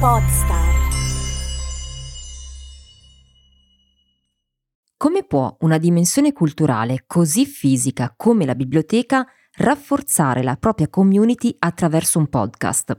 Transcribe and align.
Podstar. 0.00 0.88
Come 4.96 5.24
può 5.24 5.54
una 5.60 5.76
dimensione 5.76 6.32
culturale 6.32 7.04
così 7.06 7.44
fisica 7.44 8.14
come 8.16 8.46
la 8.46 8.54
biblioteca 8.54 9.26
rafforzare 9.58 10.42
la 10.42 10.56
propria 10.56 10.88
community 10.88 11.54
attraverso 11.58 12.18
un 12.18 12.28
podcast? 12.28 12.96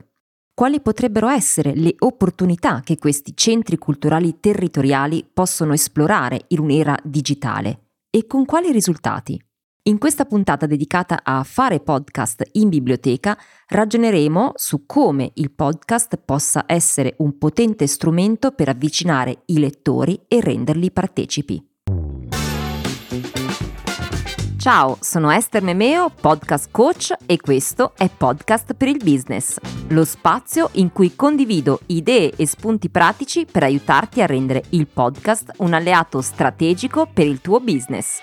Quali 0.54 0.80
potrebbero 0.80 1.28
essere 1.28 1.74
le 1.74 1.96
opportunità 1.98 2.82
che 2.82 3.00
questi 3.00 3.36
centri 3.36 3.80
culturali 3.80 4.40
territoriali 4.40 5.28
possono 5.34 5.74
esplorare 5.74 6.42
in 6.50 6.60
un'era 6.60 6.96
digitale 7.04 7.94
e 8.12 8.28
con 8.28 8.46
quali 8.46 8.72
risultati? 8.72 9.44
In 9.84 9.98
questa 9.98 10.26
puntata 10.26 10.68
dedicata 10.68 11.22
a 11.24 11.44
fare 11.44 11.80
podcast 11.80 12.50
in 12.52 12.70
biblioteca 12.70 13.36
ragioneremo 13.66 14.52
su 14.54 14.86
come 14.86 15.32
il 15.34 15.50
podcast 15.50 16.20
possa 16.24 16.66
essere 16.68 17.16
un 17.18 17.40
potente 17.40 17.88
strumento 17.88 18.52
per 18.52 18.70
avvicinare 18.70 19.42
i 19.46 19.58
lettori 19.58 20.22
e 20.28 20.40
renderli 20.40 20.92
partecipi. 20.92 21.68
Ciao, 24.60 24.98
sono 25.00 25.32
Esther 25.32 25.64
Memeo, 25.64 26.12
podcast 26.12 26.68
coach 26.70 27.16
e 27.26 27.38
questo 27.38 27.94
è 27.98 28.08
Podcast 28.16 28.76
per 28.76 28.88
il 28.88 29.02
Business, 29.04 29.58
lo 29.88 30.06
spazio 30.06 30.70
in 30.74 30.92
cui 30.92 31.16
condivido 31.16 31.80
idee 31.88 32.34
e 32.36 32.46
spunti 32.46 32.92
pratici 32.92 33.48
per 33.52 33.64
aiutarti 33.64 34.22
a 34.22 34.28
rendere 34.28 34.62
il 34.70 34.86
podcast 34.86 35.54
un 35.58 35.74
alleato 35.74 36.22
strategico 36.22 37.10
per 37.12 37.26
il 37.26 37.42
tuo 37.42 37.60
business. 37.60 38.20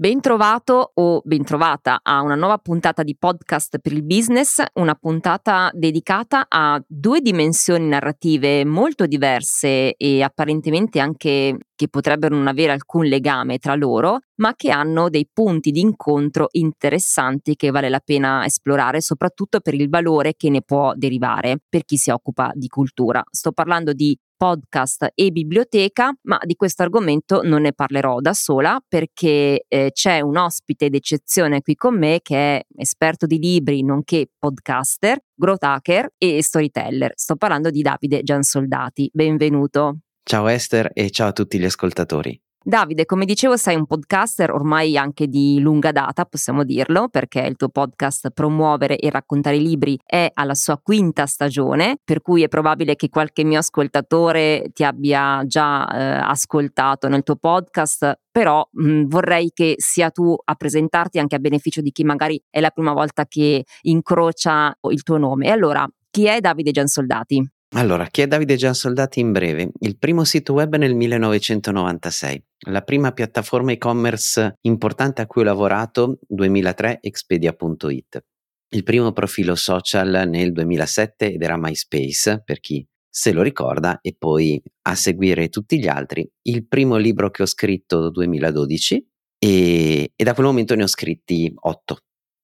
Bentrovato 0.00 0.92
o 0.94 1.20
bentrovata 1.24 1.98
a 2.04 2.22
una 2.22 2.36
nuova 2.36 2.58
puntata 2.58 3.02
di 3.02 3.16
podcast 3.18 3.80
per 3.80 3.92
il 3.92 4.04
business, 4.04 4.62
una 4.74 4.94
puntata 4.94 5.72
dedicata 5.74 6.46
a 6.48 6.80
due 6.86 7.20
dimensioni 7.20 7.88
narrative 7.88 8.64
molto 8.64 9.06
diverse 9.06 9.96
e 9.96 10.22
apparentemente 10.22 11.00
anche 11.00 11.56
che 11.74 11.88
potrebbero 11.88 12.36
non 12.36 12.46
avere 12.46 12.70
alcun 12.70 13.06
legame 13.06 13.58
tra 13.58 13.74
loro, 13.74 14.20
ma 14.36 14.54
che 14.54 14.70
hanno 14.70 15.08
dei 15.08 15.28
punti 15.32 15.72
di 15.72 15.80
incontro 15.80 16.46
interessanti 16.52 17.56
che 17.56 17.72
vale 17.72 17.88
la 17.88 17.98
pena 17.98 18.44
esplorare, 18.44 19.00
soprattutto 19.00 19.58
per 19.58 19.74
il 19.74 19.88
valore 19.88 20.34
che 20.36 20.48
ne 20.48 20.62
può 20.62 20.94
derivare 20.94 21.58
per 21.68 21.84
chi 21.84 21.96
si 21.96 22.10
occupa 22.10 22.52
di 22.54 22.68
cultura. 22.68 23.20
Sto 23.28 23.50
parlando 23.50 23.92
di 23.92 24.16
podcast 24.38 25.08
e 25.14 25.30
biblioteca, 25.30 26.14
ma 26.22 26.38
di 26.44 26.54
questo 26.54 26.82
argomento 26.82 27.42
non 27.42 27.62
ne 27.62 27.74
parlerò 27.74 28.20
da 28.20 28.32
sola 28.32 28.80
perché 28.86 29.64
eh, 29.68 29.90
c'è 29.92 30.20
un 30.20 30.38
ospite 30.38 30.88
d'eccezione 30.88 31.60
qui 31.60 31.74
con 31.74 31.98
me 31.98 32.20
che 32.22 32.36
è 32.36 32.66
esperto 32.76 33.26
di 33.26 33.38
libri 33.38 33.82
nonché 33.82 34.30
podcaster, 34.38 35.18
growth 35.34 35.64
hacker 35.64 36.14
e 36.16 36.42
storyteller. 36.42 37.12
Sto 37.16 37.36
parlando 37.36 37.68
di 37.68 37.82
Davide 37.82 38.22
Giansoldati. 38.22 39.10
Benvenuto. 39.12 39.98
Ciao 40.22 40.46
Esther 40.46 40.90
e 40.94 41.10
ciao 41.10 41.28
a 41.28 41.32
tutti 41.32 41.58
gli 41.58 41.64
ascoltatori. 41.64 42.40
Davide, 42.60 43.06
come 43.06 43.24
dicevo, 43.24 43.56
sei 43.56 43.76
un 43.76 43.86
podcaster 43.86 44.50
ormai 44.52 44.98
anche 44.98 45.26
di 45.26 45.58
lunga 45.60 45.92
data, 45.92 46.24
possiamo 46.24 46.64
dirlo, 46.64 47.08
perché 47.08 47.40
il 47.40 47.56
tuo 47.56 47.68
podcast 47.68 48.30
Promuovere 48.30 48.98
e 48.98 49.08
raccontare 49.10 49.56
libri 49.56 49.98
è 50.04 50.28
alla 50.34 50.54
sua 50.54 50.78
quinta 50.78 51.24
stagione, 51.24 51.98
per 52.04 52.20
cui 52.20 52.42
è 52.42 52.48
probabile 52.48 52.94
che 52.96 53.08
qualche 53.08 53.44
mio 53.44 53.60
ascoltatore 53.60 54.70
ti 54.74 54.84
abbia 54.84 55.44
già 55.46 55.88
eh, 55.88 56.20
ascoltato 56.28 57.08
nel 57.08 57.22
tuo 57.22 57.36
podcast, 57.36 58.18
però 58.30 58.68
mh, 58.70 59.04
vorrei 59.04 59.50
che 59.54 59.74
sia 59.78 60.10
tu 60.10 60.36
a 60.44 60.54
presentarti 60.54 61.18
anche 61.18 61.36
a 61.36 61.38
beneficio 61.38 61.80
di 61.80 61.90
chi 61.92 62.04
magari 62.04 62.42
è 62.50 62.60
la 62.60 62.70
prima 62.70 62.92
volta 62.92 63.24
che 63.24 63.64
incrocia 63.82 64.76
il 64.90 65.02
tuo 65.04 65.16
nome. 65.16 65.46
E 65.46 65.50
allora, 65.50 65.88
chi 66.10 66.26
è 66.26 66.40
Davide 66.40 66.72
Giansoldati? 66.72 67.57
Allora, 67.72 68.06
chi 68.06 68.22
è 68.22 68.26
Davide 68.26 68.56
Giansoldati 68.56 69.20
in 69.20 69.30
breve? 69.30 69.70
Il 69.80 69.98
primo 69.98 70.24
sito 70.24 70.54
web 70.54 70.74
nel 70.76 70.94
1996, 70.94 72.42
la 72.68 72.80
prima 72.80 73.12
piattaforma 73.12 73.72
e-commerce 73.72 74.54
importante 74.62 75.20
a 75.20 75.26
cui 75.26 75.42
ho 75.42 75.44
lavorato 75.44 76.18
2003 76.26 77.00
expedia.it. 77.02 78.24
Il 78.70 78.82
primo 78.84 79.12
profilo 79.12 79.54
social 79.54 80.24
nel 80.28 80.52
2007 80.52 81.34
ed 81.34 81.42
era 81.42 81.58
MySpace, 81.58 82.42
per 82.42 82.58
chi 82.60 82.86
se 83.06 83.32
lo 83.32 83.42
ricorda, 83.42 83.98
e 84.00 84.14
poi 84.18 84.60
a 84.82 84.94
seguire 84.94 85.50
tutti 85.50 85.78
gli 85.78 85.88
altri. 85.88 86.26
Il 86.42 86.66
primo 86.66 86.96
libro 86.96 87.30
che 87.30 87.42
ho 87.42 87.46
scritto 87.46 88.10
2012 88.10 89.08
e, 89.38 90.12
e 90.16 90.24
da 90.24 90.32
quel 90.32 90.46
momento 90.46 90.74
ne 90.74 90.84
ho 90.84 90.88
scritti 90.88 91.52
8. 91.54 91.98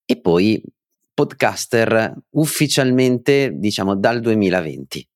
E 0.05 0.21
poi 0.21 0.63
podcaster 1.15 2.15
ufficialmente, 2.33 3.53
diciamo, 3.55 3.97
dal 3.97 4.21
2020. 4.21 5.09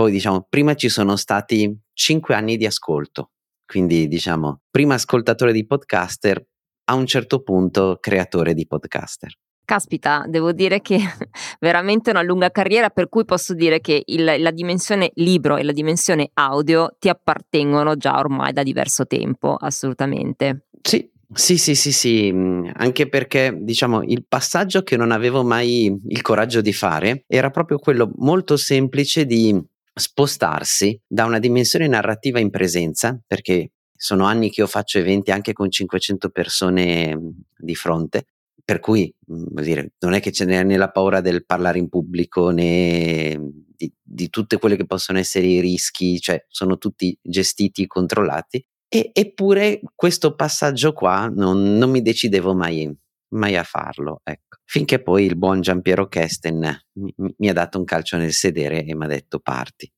Poi 0.00 0.10
diciamo, 0.10 0.46
prima 0.48 0.72
ci 0.76 0.88
sono 0.88 1.14
stati 1.16 1.78
cinque 1.92 2.34
anni 2.34 2.56
di 2.56 2.64
ascolto, 2.64 3.32
quindi 3.66 4.08
diciamo, 4.08 4.62
prima 4.70 4.94
ascoltatore 4.94 5.52
di 5.52 5.66
podcaster, 5.66 6.42
a 6.84 6.94
un 6.94 7.04
certo 7.04 7.42
punto 7.42 7.98
creatore 8.00 8.54
di 8.54 8.66
podcaster. 8.66 9.30
Caspita, 9.62 10.24
devo 10.26 10.52
dire 10.52 10.80
che 10.80 10.96
veramente 11.60 12.08
una 12.08 12.22
lunga 12.22 12.50
carriera, 12.50 12.88
per 12.88 13.10
cui 13.10 13.26
posso 13.26 13.52
dire 13.52 13.82
che 13.82 14.02
il, 14.06 14.24
la 14.38 14.50
dimensione 14.50 15.10
libro 15.16 15.58
e 15.58 15.64
la 15.64 15.72
dimensione 15.72 16.30
audio 16.32 16.96
ti 16.98 17.10
appartengono 17.10 17.94
già 17.96 18.18
ormai 18.18 18.54
da 18.54 18.62
diverso 18.62 19.06
tempo, 19.06 19.54
assolutamente. 19.54 20.68
Sì, 20.80 21.10
sì, 21.32 21.58
sì, 21.58 21.74
sì, 21.74 21.92
sì, 21.92 22.32
mm, 22.32 22.70
anche 22.72 23.06
perché 23.06 23.54
diciamo 23.54 24.02
il 24.02 24.24
passaggio 24.26 24.82
che 24.82 24.96
non 24.96 25.12
avevo 25.12 25.44
mai 25.44 25.94
il 26.08 26.22
coraggio 26.22 26.62
di 26.62 26.72
fare 26.72 27.24
era 27.28 27.50
proprio 27.50 27.78
quello 27.78 28.10
molto 28.16 28.56
semplice 28.56 29.26
di 29.26 29.62
spostarsi 29.92 31.00
da 31.06 31.24
una 31.24 31.38
dimensione 31.38 31.86
narrativa 31.86 32.38
in 32.38 32.50
presenza, 32.50 33.20
perché 33.26 33.72
sono 33.94 34.24
anni 34.24 34.50
che 34.50 34.62
io 34.62 34.66
faccio 34.66 34.98
eventi 34.98 35.30
anche 35.30 35.52
con 35.52 35.70
500 35.70 36.30
persone 36.30 37.14
mm, 37.14 37.28
di 37.58 37.74
fronte, 37.74 38.26
per 38.64 38.80
cui 38.80 39.12
mm, 39.30 39.60
dire, 39.60 39.92
non 39.98 40.14
è 40.14 40.20
che 40.20 40.32
ce 40.32 40.46
n'è 40.46 40.62
né 40.62 40.76
la 40.76 40.90
paura 40.90 41.20
del 41.20 41.44
parlare 41.44 41.78
in 41.78 41.88
pubblico 41.88 42.50
né 42.50 43.38
di, 43.76 43.92
di, 44.02 44.30
tutte 44.30 44.58
quelle 44.58 44.76
che 44.76 44.86
possono 44.86 45.18
essere 45.18 45.46
i 45.46 45.60
rischi, 45.60 46.18
cioè 46.18 46.44
sono 46.48 46.78
tutti 46.78 47.16
gestiti, 47.20 47.86
controllati. 47.86 48.64
E, 48.88 49.10
eppure 49.12 49.80
questo 49.94 50.34
passaggio 50.34 50.92
qua 50.92 51.30
non, 51.32 51.76
non 51.76 51.90
mi 51.90 52.00
decidevo 52.00 52.54
mai, 52.54 52.90
mai 53.30 53.56
a 53.56 53.62
farlo. 53.62 54.20
Ecco. 54.22 54.58
Finché 54.64 55.02
poi 55.02 55.24
il 55.24 55.36
buon 55.36 55.60
Giampiero 55.60 56.06
Kesten 56.06 56.58
mi, 56.92 57.14
mi 57.16 57.48
ha 57.48 57.52
dato 57.52 57.78
un 57.78 57.84
calcio 57.84 58.16
nel 58.16 58.32
sedere 58.32 58.84
e 58.84 58.94
mi 58.94 59.04
ha 59.04 59.08
detto 59.08 59.40
parti. 59.40 59.90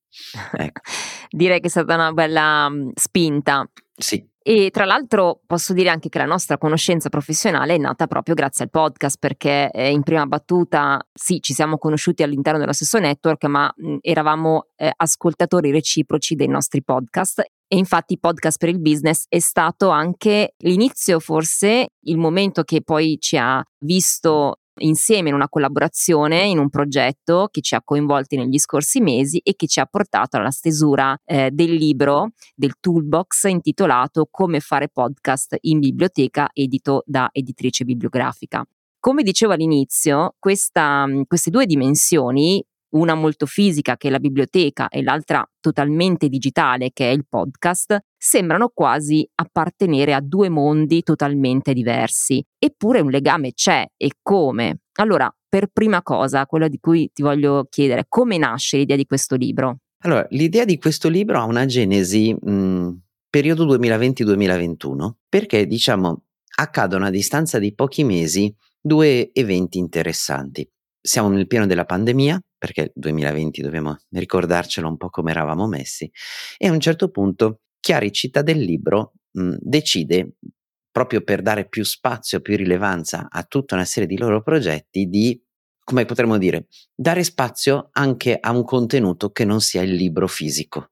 Ecco. 0.53 0.81
Direi 1.31 1.60
che 1.60 1.66
è 1.66 1.70
stata 1.70 1.94
una 1.94 2.12
bella 2.12 2.69
mm, 2.69 2.91
spinta. 2.94 3.69
Sì. 3.97 4.31
E 4.44 4.70
tra 4.72 4.84
l'altro 4.84 5.41
posso 5.47 5.72
dire 5.72 5.88
anche 5.88 6.09
che 6.09 6.19
la 6.19 6.25
nostra 6.25 6.59
conoscenza 6.59 7.09
professionale 7.09 7.76
è 7.76 7.78
nata 7.78 8.09
proprio 8.09 8.34
grazie 8.34 8.65
al 8.65 8.70
podcast 8.70 9.16
perché 9.20 9.70
eh, 9.70 9.91
in 9.91 10.03
prima 10.03 10.26
battuta 10.26 11.00
sì 11.12 11.41
ci 11.41 11.54
siamo 11.54 11.78
conosciuti 11.78 12.25
all'interno 12.25 12.59
dello 12.59 12.72
stesso 12.72 12.99
network 12.99 13.44
ma 13.44 13.72
mh, 13.75 13.93
mm, 13.93 13.97
eravamo 14.00 14.66
eh, 14.75 14.91
ascoltatori 14.97 15.70
reciproci 15.70 16.34
dei 16.34 16.49
nostri 16.49 16.82
podcast 16.82 17.41
e 17.72 17.76
infatti 17.78 18.18
Podcast 18.18 18.58
per 18.58 18.68
il 18.68 18.78
Business 18.78 19.24
è 19.30 19.38
stato 19.38 19.88
anche 19.88 20.56
l'inizio, 20.58 21.18
forse 21.20 21.86
il 22.00 22.18
momento 22.18 22.64
che 22.64 22.82
poi 22.82 23.16
ci 23.18 23.38
ha 23.38 23.64
visto 23.78 24.58
insieme 24.80 25.30
in 25.30 25.34
una 25.34 25.48
collaborazione, 25.48 26.44
in 26.44 26.58
un 26.58 26.68
progetto 26.68 27.48
che 27.50 27.62
ci 27.62 27.74
ha 27.74 27.80
coinvolti 27.82 28.36
negli 28.36 28.58
scorsi 28.58 29.00
mesi 29.00 29.38
e 29.38 29.54
che 29.56 29.66
ci 29.68 29.80
ha 29.80 29.86
portato 29.86 30.36
alla 30.36 30.50
stesura 30.50 31.16
eh, 31.24 31.48
del 31.50 31.72
libro, 31.72 32.32
del 32.54 32.74
toolbox 32.78 33.44
intitolato 33.44 34.28
Come 34.30 34.60
fare 34.60 34.90
podcast 34.90 35.56
in 35.60 35.78
biblioteca, 35.78 36.50
edito 36.52 37.04
da 37.06 37.30
editrice 37.32 37.86
bibliografica. 37.86 38.62
Come 39.00 39.22
dicevo 39.22 39.54
all'inizio, 39.54 40.34
questa, 40.38 41.06
queste 41.26 41.48
due 41.48 41.64
dimensioni 41.64 42.62
una 42.92 43.14
molto 43.14 43.46
fisica 43.46 43.96
che 43.96 44.08
è 44.08 44.10
la 44.10 44.18
biblioteca 44.18 44.88
e 44.88 45.02
l'altra 45.02 45.46
totalmente 45.60 46.28
digitale 46.28 46.90
che 46.92 47.10
è 47.10 47.12
il 47.12 47.26
podcast, 47.28 47.98
sembrano 48.16 48.70
quasi 48.74 49.28
appartenere 49.34 50.14
a 50.14 50.20
due 50.20 50.48
mondi 50.48 51.02
totalmente 51.02 51.72
diversi. 51.72 52.44
Eppure 52.58 53.00
un 53.00 53.10
legame 53.10 53.52
c'è 53.52 53.86
e 53.96 54.12
come? 54.22 54.80
Allora, 54.94 55.32
per 55.48 55.68
prima 55.72 56.02
cosa, 56.02 56.46
quello 56.46 56.68
di 56.68 56.78
cui 56.78 57.10
ti 57.12 57.22
voglio 57.22 57.66
chiedere, 57.68 58.06
come 58.08 58.38
nasce 58.38 58.78
l'idea 58.78 58.96
di 58.96 59.06
questo 59.06 59.36
libro? 59.36 59.78
Allora, 60.04 60.26
l'idea 60.30 60.64
di 60.64 60.78
questo 60.78 61.08
libro 61.08 61.38
ha 61.38 61.44
una 61.44 61.66
genesi 61.66 62.34
mh, 62.34 62.90
periodo 63.30 63.64
2020-2021, 63.76 65.10
perché 65.28 65.66
diciamo 65.66 66.24
accadono 66.54 67.06
a 67.06 67.10
distanza 67.10 67.58
di 67.58 67.74
pochi 67.74 68.04
mesi 68.04 68.54
due 68.80 69.30
eventi 69.32 69.78
interessanti. 69.78 70.68
Siamo 71.04 71.28
nel 71.28 71.49
pieno 71.49 71.66
della 71.66 71.84
pandemia, 71.84 72.40
perché 72.56 72.82
il 72.82 72.93
2020 72.94 73.60
dobbiamo 73.60 73.99
ricordarcelo 74.10 74.87
un 74.87 74.96
po' 74.96 75.10
come 75.10 75.32
eravamo 75.32 75.66
messi, 75.66 76.08
e 76.56 76.69
a 76.69 76.72
un 76.72 76.78
certo 76.78 77.10
punto 77.10 77.62
Chiari 77.81 78.12
Città 78.12 78.43
del 78.43 78.58
Libro 78.58 79.14
mh, 79.32 79.56
decide, 79.58 80.34
proprio 80.93 81.22
per 81.22 81.43
dare 81.43 81.69
più 81.69 81.84
spazio, 81.84 82.40
più 82.40 82.56
rilevanza 82.56 83.26
a 83.28 83.43
tutta 83.43 83.75
una 83.75 83.84
serie 83.84 84.06
di 84.06 84.16
loro 84.16 84.43
progetti, 84.43 85.08
di 85.08 85.43
come 85.84 86.04
potremmo 86.04 86.38
dire, 86.38 86.66
dare 86.94 87.25
spazio 87.25 87.88
anche 87.93 88.38
a 88.38 88.52
un 88.52 88.62
contenuto 88.62 89.31
che 89.31 89.44
non 89.44 89.60
sia 89.60 89.82
il 89.82 89.94
libro 89.94 90.28
fisico. 90.28 90.90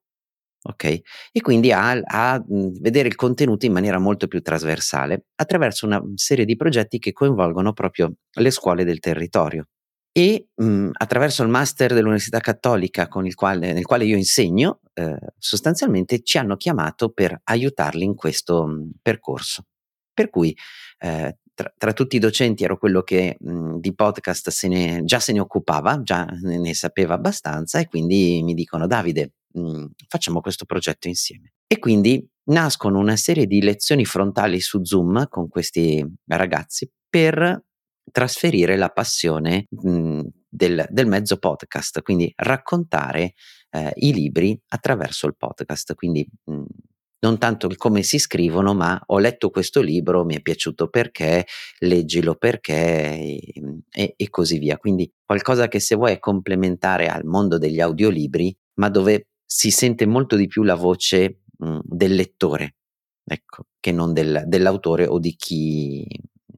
Ok? 0.63 0.85
E 1.33 1.41
quindi 1.41 1.73
a, 1.73 1.93
a 1.93 2.45
vedere 2.47 3.09
il 3.09 3.15
contenuto 3.15 3.65
in 3.65 3.73
maniera 3.73 3.99
molto 3.99 4.27
più 4.27 4.43
trasversale 4.43 5.27
attraverso 5.37 5.87
una 5.87 6.03
serie 6.17 6.45
di 6.45 6.57
progetti 6.57 6.99
che 6.99 7.13
coinvolgono 7.13 7.73
proprio 7.73 8.13
le 8.33 8.51
scuole 8.51 8.85
del 8.85 8.99
territorio. 8.99 9.69
E 10.13 10.49
mh, 10.55 10.91
attraverso 10.93 11.43
il 11.43 11.49
master 11.49 11.95
dell'Università 11.95 12.41
Cattolica 12.41 13.09
quale, 13.09 13.73
nel 13.73 13.85
quale 13.85 14.05
io 14.05 14.17
insegno, 14.17 14.81
eh, 14.95 15.17
sostanzialmente 15.39 16.23
ci 16.23 16.39
hanno 16.39 16.57
chiamato 16.57 17.11
per 17.11 17.41
aiutarli 17.45 18.05
in 18.05 18.15
questo 18.15 18.67
mh, 18.67 18.91
percorso. 19.03 19.67
Per 20.13 20.29
cui 20.29 20.57
eh, 20.99 21.39
tra, 21.55 21.73
tra, 21.77 21.93
tutti 21.93 22.17
i 22.17 22.19
docenti 22.19 22.65
ero 22.65 22.77
quello 22.77 23.03
che 23.03 23.37
mh, 23.39 23.77
di 23.79 23.95
podcast 23.95 24.51
se 24.51 24.69
ne, 24.69 25.03
già 25.05 25.21
se 25.21 25.33
ne 25.33 25.41
occupava, 25.41 26.03
già 26.03 26.25
ne, 26.25 26.59
ne, 26.59 26.75
sapeva 26.75 27.15
abbastanza 27.15 27.79
e 27.79 27.87
quindi 27.87 28.41
mi 28.43 28.55
dicono 28.55 28.87
Davide, 28.87 29.35
facciamo 30.09 30.41
questo 30.41 30.65
progetto 30.65 31.09
insieme. 31.09 31.53
E 31.67 31.79
quindi 31.79 32.27
nascono 32.51 32.99
una 32.99 33.17
serie 33.17 33.47
di 33.47 33.63
lezioni 33.63 34.05
frontali 34.05 34.61
su 34.61 34.83
Zoom 34.85 35.29
con 35.29 35.49
questi 35.49 36.05
ragazzi 36.27 36.91
per 37.09 37.63
trasferire 38.11 38.77
la 38.77 38.89
passione 38.89 39.67
mh, 39.71 40.21
del, 40.49 40.87
del, 40.91 41.07
mezzo 41.07 41.37
podcast, 41.39 42.03
quindi 42.03 42.33
raccontare 42.37 43.35
eh, 43.71 43.93
i 43.97 44.13
libri 44.13 44.61
attraverso 44.69 45.27
il 45.27 45.37
podcast. 45.37 45.95
Quindi 45.95 46.29
mh, 46.45 46.63
non 47.21 47.39
tanto 47.39 47.69
come 47.77 48.03
si 48.03 48.19
scrivono, 48.19 48.75
ma 48.75 49.01
ho 49.07 49.19
letto 49.19 49.51
questo 49.51 49.81
libro, 49.81 50.25
mi 50.25 50.37
è 50.37 50.41
piaciuto 50.41 50.89
perché, 50.89 51.47
leggilo 51.81 52.35
perché 52.35 53.43
e, 53.91 54.15
e, 54.17 54.29
così 54.31 54.59
via. 54.59 54.79
Quindi 54.79 55.11
qualcosa 55.25 55.69
che 55.69 55.81
se 55.81 55.97
vuoi 55.97 56.13
è 56.13 56.19
complementare 56.19 57.09
al 57.09 57.25
mondo 57.25 57.59
degli 57.59 57.81
audiolibri, 57.81 58.57
ma 58.75 58.89
dove 58.89 59.29
si 59.45 59.71
sente 59.71 60.07
molto 60.07 60.37
di 60.37 60.47
più 60.47 60.63
la 60.63 60.75
voce 60.75 61.43
mh, 61.59 61.81
del 61.83 62.15
lettore, 62.15 62.77
ecco, 63.25 63.65
che 63.79 63.93
non 63.93 64.13
del, 64.13 64.45
dell'autore 64.47 65.07
o 65.07 65.19
di 65.19 65.35
chi 65.37 66.07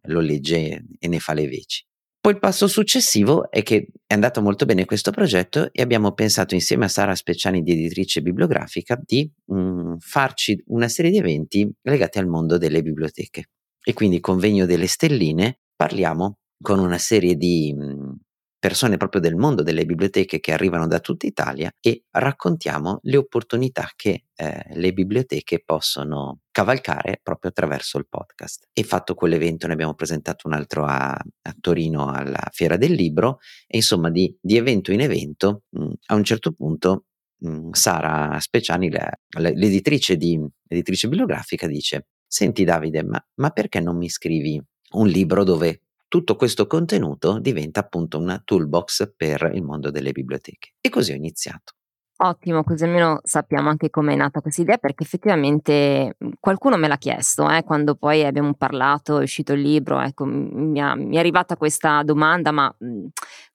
lo 0.09 0.21
legge 0.21 0.85
e 0.99 1.09
ne 1.09 1.19
fa 1.19 1.33
le 1.33 1.49
veci. 1.49 1.85
Poi 2.23 2.35
il 2.35 2.39
passo 2.39 2.69
successivo 2.69 3.51
è 3.51 3.65
che 3.65 3.89
è 4.07 4.15
andato 4.15 4.41
molto 4.43 4.65
bene 4.65 4.85
questo 4.85 5.11
progetto 5.11 5.71
e 5.73 5.83
abbiamo 5.83 6.13
pensato 6.13 6.55
insieme 6.55 6.85
a 6.85 6.89
Sara 6.89 7.17
Speciani 7.17 7.63
di 7.63 7.73
editrice 7.73 8.23
bibliografica 8.23 8.97
di 9.05 9.29
mh, 9.47 9.57
mm, 9.59 9.95
farci 9.99 10.63
una 10.69 10.87
serie 10.87 11.11
di 11.11 11.17
eventi 11.17 11.69
legati 11.83 12.21
al 12.21 12.29
mondo 12.29 12.59
delle 12.59 12.81
biblioteche. 12.81 13.47
E 13.85 13.93
quindi 13.93 14.21
convegno 14.21 14.67
delle 14.67 14.87
stelline 14.87 15.59
parliamo 15.75 16.39
con 16.63 16.79
una 16.79 16.99
serie 16.99 17.35
di 17.35 17.75
mh, 17.77 17.85
mm, 17.85 18.12
persone 18.63 18.97
proprio 18.97 19.21
del 19.21 19.35
mondo 19.35 19.65
delle 19.65 19.85
biblioteche 19.85 20.39
che 20.39 20.53
arrivano 20.53 20.87
da 20.87 21.01
tutta 21.01 21.27
Italia 21.27 21.69
e 21.81 22.05
raccontiamo 22.13 23.01
le 23.03 23.17
opportunità 23.17 23.91
che 23.97 24.27
eh, 24.37 24.65
le 24.75 24.93
biblioteche 24.93 25.65
possono 25.67 26.43
cavalcare 26.53 27.19
proprio 27.21 27.51
attraverso 27.51 27.99
il 27.99 28.07
podcast. 28.09 28.69
E 28.73 28.85
fatto 28.85 29.15
quell'evento 29.15 29.67
ne 29.67 29.73
abbiamo 29.73 29.95
presentato 29.95 30.47
un 30.47 30.53
altro 30.53 30.85
a, 30.85 31.11
a 31.11 31.57
Torino 31.61 32.13
alla 32.13 32.49
Fiera 32.53 32.77
del 32.77 32.93
Libro 32.93 33.41
e 33.67 33.79
insomma 33.79 34.11
di, 34.11 34.33
di 34.41 34.57
evento 34.57 34.93
in 34.93 35.01
evento 35.01 35.65
mh, 35.71 35.83
mm, 35.83 35.91
a 36.07 36.15
un 36.15 36.23
certo 36.23 36.53
punto 36.53 37.07
mh, 37.39 37.51
mm, 37.51 37.71
Sara 37.73 38.39
Speciani, 38.39 38.93
la, 38.93 39.11
l'editrice, 39.41 40.17
di, 40.17 40.41
l'editrice 40.69 41.09
bibliografica, 41.09 41.67
dice 41.67 42.07
Senti 42.29 42.63
Davide, 42.63 43.03
ma, 43.03 43.21
ma 43.41 43.51
perché 43.51 43.81
non 43.81 43.97
mi 43.97 44.09
scrivi 44.09 44.63
un 44.93 45.09
libro 45.09 45.43
dove 45.43 45.81
tutto 46.13 46.37
questo 46.37 46.67
contenuto 46.67 47.39
diventa 47.39 47.81
appunto 47.81 48.19
una 48.19 48.39
toolbox 48.45 49.15
per 49.17 49.51
il 49.55 49.63
mondo 49.63 49.91
delle 49.91 50.13
biblioteche. 50.13 50.75
E 50.79 50.91
così 50.91 51.13
ho 51.13 51.15
iniziato. 51.15 51.73
Ottimo, 52.19 52.63
così 52.63 52.85
almeno 52.85 53.21
sappiamo 53.23 53.71
anche 53.71 53.89
come 53.89 54.13
è 54.13 54.17
nata 54.17 54.43
questa 54.43 54.61
idea, 54.61 54.77
perché 54.77 55.05
effettivamente 55.05 56.17
mhmm, 56.19 56.33
qualcuno 56.39 56.77
me 56.77 56.87
l'ha 56.87 56.99
chiesto, 56.99 57.49
eh, 57.49 57.63
quando 57.65 57.95
poi 57.95 58.27
abbiamo 58.27 58.53
parlato, 58.53 59.21
è 59.21 59.23
uscito 59.23 59.55
il 59.55 59.63
libro, 59.63 60.03
ecco, 60.03 60.27
mi, 60.27 60.79
è, 60.79 60.95
mi 60.97 61.17
è 61.17 61.19
arrivata 61.19 61.57
questa 61.57 62.03
domanda, 62.03 62.51
ma 62.51 62.71
mhmm, 62.79 63.07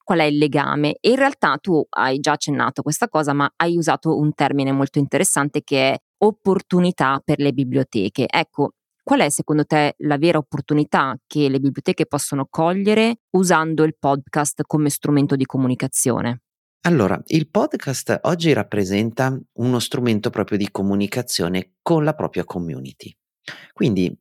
qual 0.02 0.18
è 0.18 0.24
il 0.24 0.38
legame? 0.38 0.96
E 1.00 1.10
in 1.10 1.16
realtà 1.16 1.58
tu 1.58 1.86
hai 1.90 2.18
già 2.18 2.32
accennato 2.32 2.82
questa 2.82 3.08
cosa, 3.08 3.32
ma 3.34 3.48
hai 3.54 3.76
usato 3.76 4.18
un 4.18 4.34
termine 4.34 4.72
molto 4.72 4.98
interessante 4.98 5.62
che 5.62 5.92
è 5.92 5.96
opportunità 6.24 7.22
per 7.24 7.38
le 7.38 7.52
biblioteche. 7.52 8.26
Ecco, 8.28 8.72
Qual 9.08 9.20
è 9.20 9.30
secondo 9.30 9.64
te 9.64 9.94
la 10.00 10.18
vera 10.18 10.36
opportunità 10.36 11.18
che 11.26 11.48
le 11.48 11.60
biblioteche 11.60 12.04
possono 12.04 12.46
cogliere 12.46 13.20
usando 13.30 13.84
il 13.84 13.96
podcast 13.98 14.64
come 14.66 14.90
strumento 14.90 15.34
di 15.34 15.46
comunicazione? 15.46 16.42
Allora, 16.82 17.18
il 17.28 17.48
podcast 17.48 18.18
oggi 18.24 18.52
rappresenta 18.52 19.34
uno 19.52 19.78
strumento 19.78 20.28
proprio 20.28 20.58
di 20.58 20.70
comunicazione 20.70 21.76
con 21.80 22.04
la 22.04 22.12
propria 22.12 22.44
community. 22.44 23.10
Quindi 23.72 24.14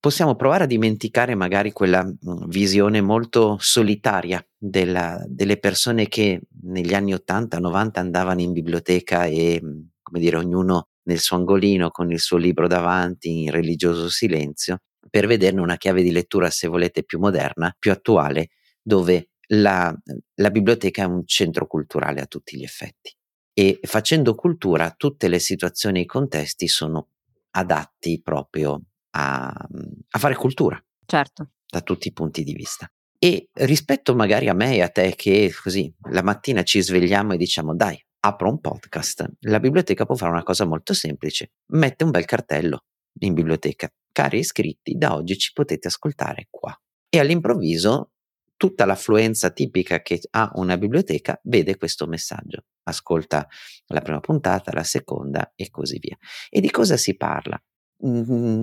possiamo 0.00 0.34
provare 0.34 0.64
a 0.64 0.66
dimenticare 0.66 1.34
magari 1.34 1.70
quella 1.70 2.02
mhmm, 2.02 2.48
visione 2.48 3.02
molto 3.02 3.58
solitaria 3.60 4.42
della, 4.56 5.22
delle 5.28 5.58
persone 5.58 6.08
che 6.08 6.40
negli 6.62 6.94
anni 6.94 7.12
80-90 7.12 7.98
andavano 7.98 8.40
in 8.40 8.52
biblioteca 8.52 9.26
e, 9.26 9.60
mhmm, 9.62 9.88
come 10.00 10.20
dire, 10.20 10.38
ognuno 10.38 10.86
nel 11.04 11.18
suo 11.18 11.36
angolino 11.36 11.90
con 11.90 12.10
il 12.10 12.20
suo 12.20 12.36
libro 12.36 12.66
davanti 12.66 13.42
in 13.42 13.50
religioso 13.50 14.08
silenzio, 14.08 14.78
per 15.10 15.26
vederne 15.26 15.60
una 15.60 15.76
chiave 15.76 16.02
di 16.02 16.12
lettura, 16.12 16.50
se 16.50 16.68
volete, 16.68 17.04
più 17.04 17.18
moderna, 17.18 17.74
più 17.78 17.90
attuale, 17.90 18.50
dove 18.80 19.30
la, 19.48 19.94
la 20.34 20.50
biblioteca 20.50 21.02
è 21.02 21.06
un 21.06 21.26
centro 21.26 21.66
culturale 21.66 22.20
a 22.20 22.26
tutti 22.26 22.56
gli 22.56 22.62
effetti. 22.62 23.14
E 23.54 23.80
facendo 23.82 24.34
cultura, 24.34 24.94
tutte 24.96 25.28
le 25.28 25.38
situazioni 25.38 25.98
e 25.98 26.02
i 26.02 26.06
contesti 26.06 26.68
sono 26.68 27.08
adatti 27.50 28.20
proprio 28.22 28.80
a, 29.10 29.48
a 29.48 30.18
fare 30.18 30.34
cultura. 30.34 30.82
Certo. 31.04 31.50
Da 31.68 31.80
tutti 31.82 32.08
i 32.08 32.12
punti 32.12 32.44
di 32.44 32.54
vista. 32.54 32.90
E 33.18 33.48
rispetto 33.52 34.14
magari 34.14 34.48
a 34.48 34.54
me 34.54 34.76
e 34.76 34.82
a 34.82 34.88
te 34.88 35.14
che 35.14 35.52
così 35.62 35.92
la 36.10 36.22
mattina 36.22 36.62
ci 36.62 36.80
svegliamo 36.80 37.34
e 37.34 37.36
diciamo 37.36 37.74
dai, 37.74 38.02
apro 38.24 38.48
un 38.48 38.60
podcast, 38.60 39.28
la 39.40 39.58
biblioteca 39.58 40.04
può 40.04 40.14
fare 40.14 40.30
una 40.30 40.44
cosa 40.44 40.64
molto 40.64 40.94
semplice, 40.94 41.52
mette 41.72 42.04
un 42.04 42.10
bel 42.10 42.24
cartello 42.24 42.84
in 43.20 43.34
biblioteca, 43.34 43.92
cari 44.12 44.38
iscritti, 44.38 44.96
da 44.96 45.14
oggi 45.14 45.36
ci 45.36 45.52
potete 45.52 45.88
ascoltare 45.88 46.46
qua. 46.48 46.76
E 47.08 47.18
all'improvviso 47.18 48.12
tutta 48.56 48.84
l'affluenza 48.84 49.50
tipica 49.50 50.02
che 50.02 50.20
ha 50.30 50.52
una 50.54 50.78
biblioteca 50.78 51.38
vede 51.42 51.76
questo 51.76 52.06
messaggio, 52.06 52.66
ascolta 52.84 53.46
la 53.88 54.00
prima 54.00 54.20
puntata, 54.20 54.72
la 54.72 54.84
seconda 54.84 55.52
e 55.56 55.68
così 55.70 55.98
via. 55.98 56.16
E 56.48 56.60
di 56.60 56.70
cosa 56.70 56.96
si 56.96 57.16
parla? 57.16 57.60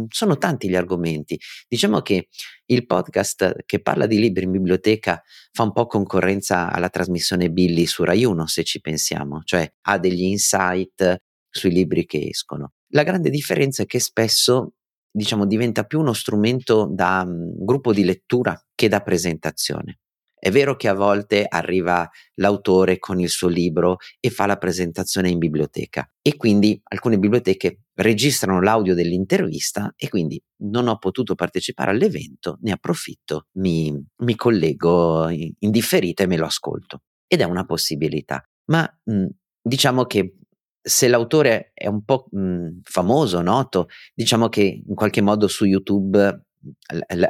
Sono 0.10 0.38
tanti 0.38 0.70
gli 0.70 0.76
argomenti. 0.76 1.40
Diciamo 1.68 2.02
che 2.02 2.28
il 2.66 2.86
podcast 2.86 3.64
che 3.66 3.82
parla 3.82 4.06
di 4.06 4.20
libri 4.20 4.44
in 4.44 4.52
biblioteca 4.52 5.22
fa 5.52 5.64
un 5.64 5.72
po' 5.72 5.86
concorrenza 5.86 6.72
alla 6.72 6.90
trasmissione 6.90 7.50
Billy 7.50 7.86
su 7.86 8.04
Rai 8.04 8.26
1, 8.26 8.48
se 8.48 8.64
ci 8.64 8.82
pensiamo, 8.82 9.42
cioè 9.44 9.72
ha 9.82 9.98
degli 9.98 10.24
insight 10.24 11.22
sui 11.50 11.72
libri 11.72 12.06
che 12.06 12.28
escono. 12.30 12.74
La 12.94 13.04
grande 13.04 13.30
differenza 13.30 13.84
è 13.84 13.86
che 13.86 14.00
spesso 14.00 14.74
diciamo 15.12 15.46
diventa 15.46 15.84
più 15.84 16.00
uno 16.00 16.14
strumento 16.14 16.88
da 16.92 17.24
um, 17.26 17.54
gruppo 17.64 17.94
di 17.94 18.04
lettura 18.04 18.62
che 18.76 18.88
da 18.88 19.02
presentazione. 19.02 20.00
È 20.40 20.50
vero 20.52 20.76
che 20.78 20.88
a 20.88 20.94
volte 20.94 21.46
arriva 21.48 22.10
l'autore 22.36 22.98
con 22.98 23.20
il 23.20 23.30
suo 23.30 23.50
libro 23.50 23.98
e 24.22 24.30
fa 24.30 24.46
la 24.46 24.58
presentazione 24.58 25.30
in 25.30 25.38
biblioteca 25.38 26.10
e 26.22 26.38
quindi 26.38 26.80
alcune 26.86 27.20
biblioteche 27.20 27.82
registrano 27.96 28.62
l'audio 28.62 28.96
dell'intervista 28.96 29.94
e 29.98 30.08
quindi 30.08 30.42
non 30.64 30.88
ho 30.88 30.98
potuto 30.98 31.36
partecipare 31.36 31.92
all'evento, 31.92 32.58
ne 32.62 32.72
approfitto, 32.72 33.48
mi, 33.58 33.94
mi 34.24 34.36
collego 34.36 35.28
in, 35.28 35.52
in 35.60 35.72
differita 35.72 36.24
e 36.24 36.28
me 36.28 36.38
lo 36.38 36.46
ascolto. 36.46 37.02
Ed 37.28 37.42
è 37.42 37.44
una 37.44 37.66
possibilità. 37.66 38.42
Ma 38.72 38.90
mh, 39.04 39.26
diciamo 39.62 40.06
che 40.06 40.36
se 40.82 41.08
l'autore 41.08 41.72
è 41.74 41.88
un 41.88 42.04
po' 42.04 42.28
mh, 42.32 42.80
famoso, 42.84 43.42
noto, 43.42 43.88
diciamo 44.14 44.48
che 44.48 44.82
in 44.88 44.96
qualche 44.96 45.22
modo 45.22 45.48
su 45.48 45.66
YouTube 45.66 46.46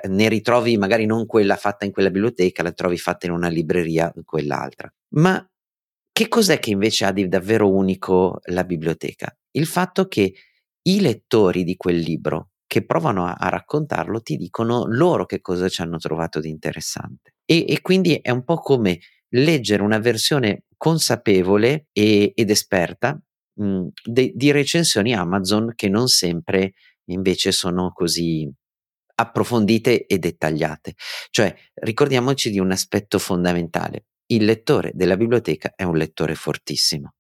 ne 0.08 0.30
ritrovi 0.30 0.78
magari 0.78 1.06
non 1.06 1.26
quella 1.26 1.56
fatta 1.56 1.86
in 1.86 1.92
quella 1.92 2.10
biblioteca, 2.10 2.64
la 2.64 2.72
trovi 2.72 2.98
fatta 2.98 3.28
in 3.28 3.32
una 3.32 3.48
libreria, 3.48 4.12
quell'altra. 4.26 4.92
Ma 5.16 5.46
che 6.12 6.28
cos'è 6.28 6.60
che 6.60 6.72
invece 6.72 7.06
ha 7.06 7.12
di 7.12 7.28
davvero 7.28 7.72
unico 7.72 8.40
la 8.46 8.64
biblioteca? 8.64 9.36
Il 9.52 9.68
fatto 9.68 10.08
che 10.08 10.34
i 10.82 11.02
lettori 11.02 11.64
di 11.64 11.76
quel 11.76 11.98
libro 11.98 12.52
che 12.66 12.86
provano 12.86 13.26
a, 13.26 13.34
a 13.34 13.50
raccontarlo 13.50 14.22
ti 14.22 14.36
dicono 14.36 14.86
loro 14.86 15.26
che 15.26 15.42
cosa 15.42 15.68
ci 15.70 15.82
hanno 15.82 15.98
trovato 15.98 16.40
di 16.40 16.50
interessante. 16.50 17.36
E, 17.46 17.66
e 17.68 17.82
quindi 17.82 18.16
è 18.16 18.30
un 18.32 18.44
po' 18.44 18.58
come 18.58 19.00
leggere 19.30 19.82
una 19.82 20.00
versione 20.00 20.64
consapevole 20.78 21.88
e, 21.92 22.32
ed 22.36 22.50
esperta 22.50 23.20
mh, 23.60 23.88
de, 24.04 24.32
di 24.36 24.52
recensioni 24.52 25.14
Amazon 25.14 25.74
che 25.76 25.90
non 25.90 26.08
sempre 26.08 26.74
invece 27.06 27.52
sono 27.52 27.92
così 27.92 28.52
approfondite 29.20 30.06
e 30.06 30.18
dettagliate. 30.18 30.96
Cioè, 31.30 31.54
ricordiamoci 31.76 32.50
di 32.50 32.60
un 32.60 32.72
aspetto 32.72 33.20
fondamentale. 33.20 34.06
il 34.32 34.46
lettore 34.46 34.92
della 34.94 35.18
biblioteca 35.18 35.74
è 35.76 35.82
un 35.82 35.98
lettore 35.98 36.36
fortissimo, 36.36 37.16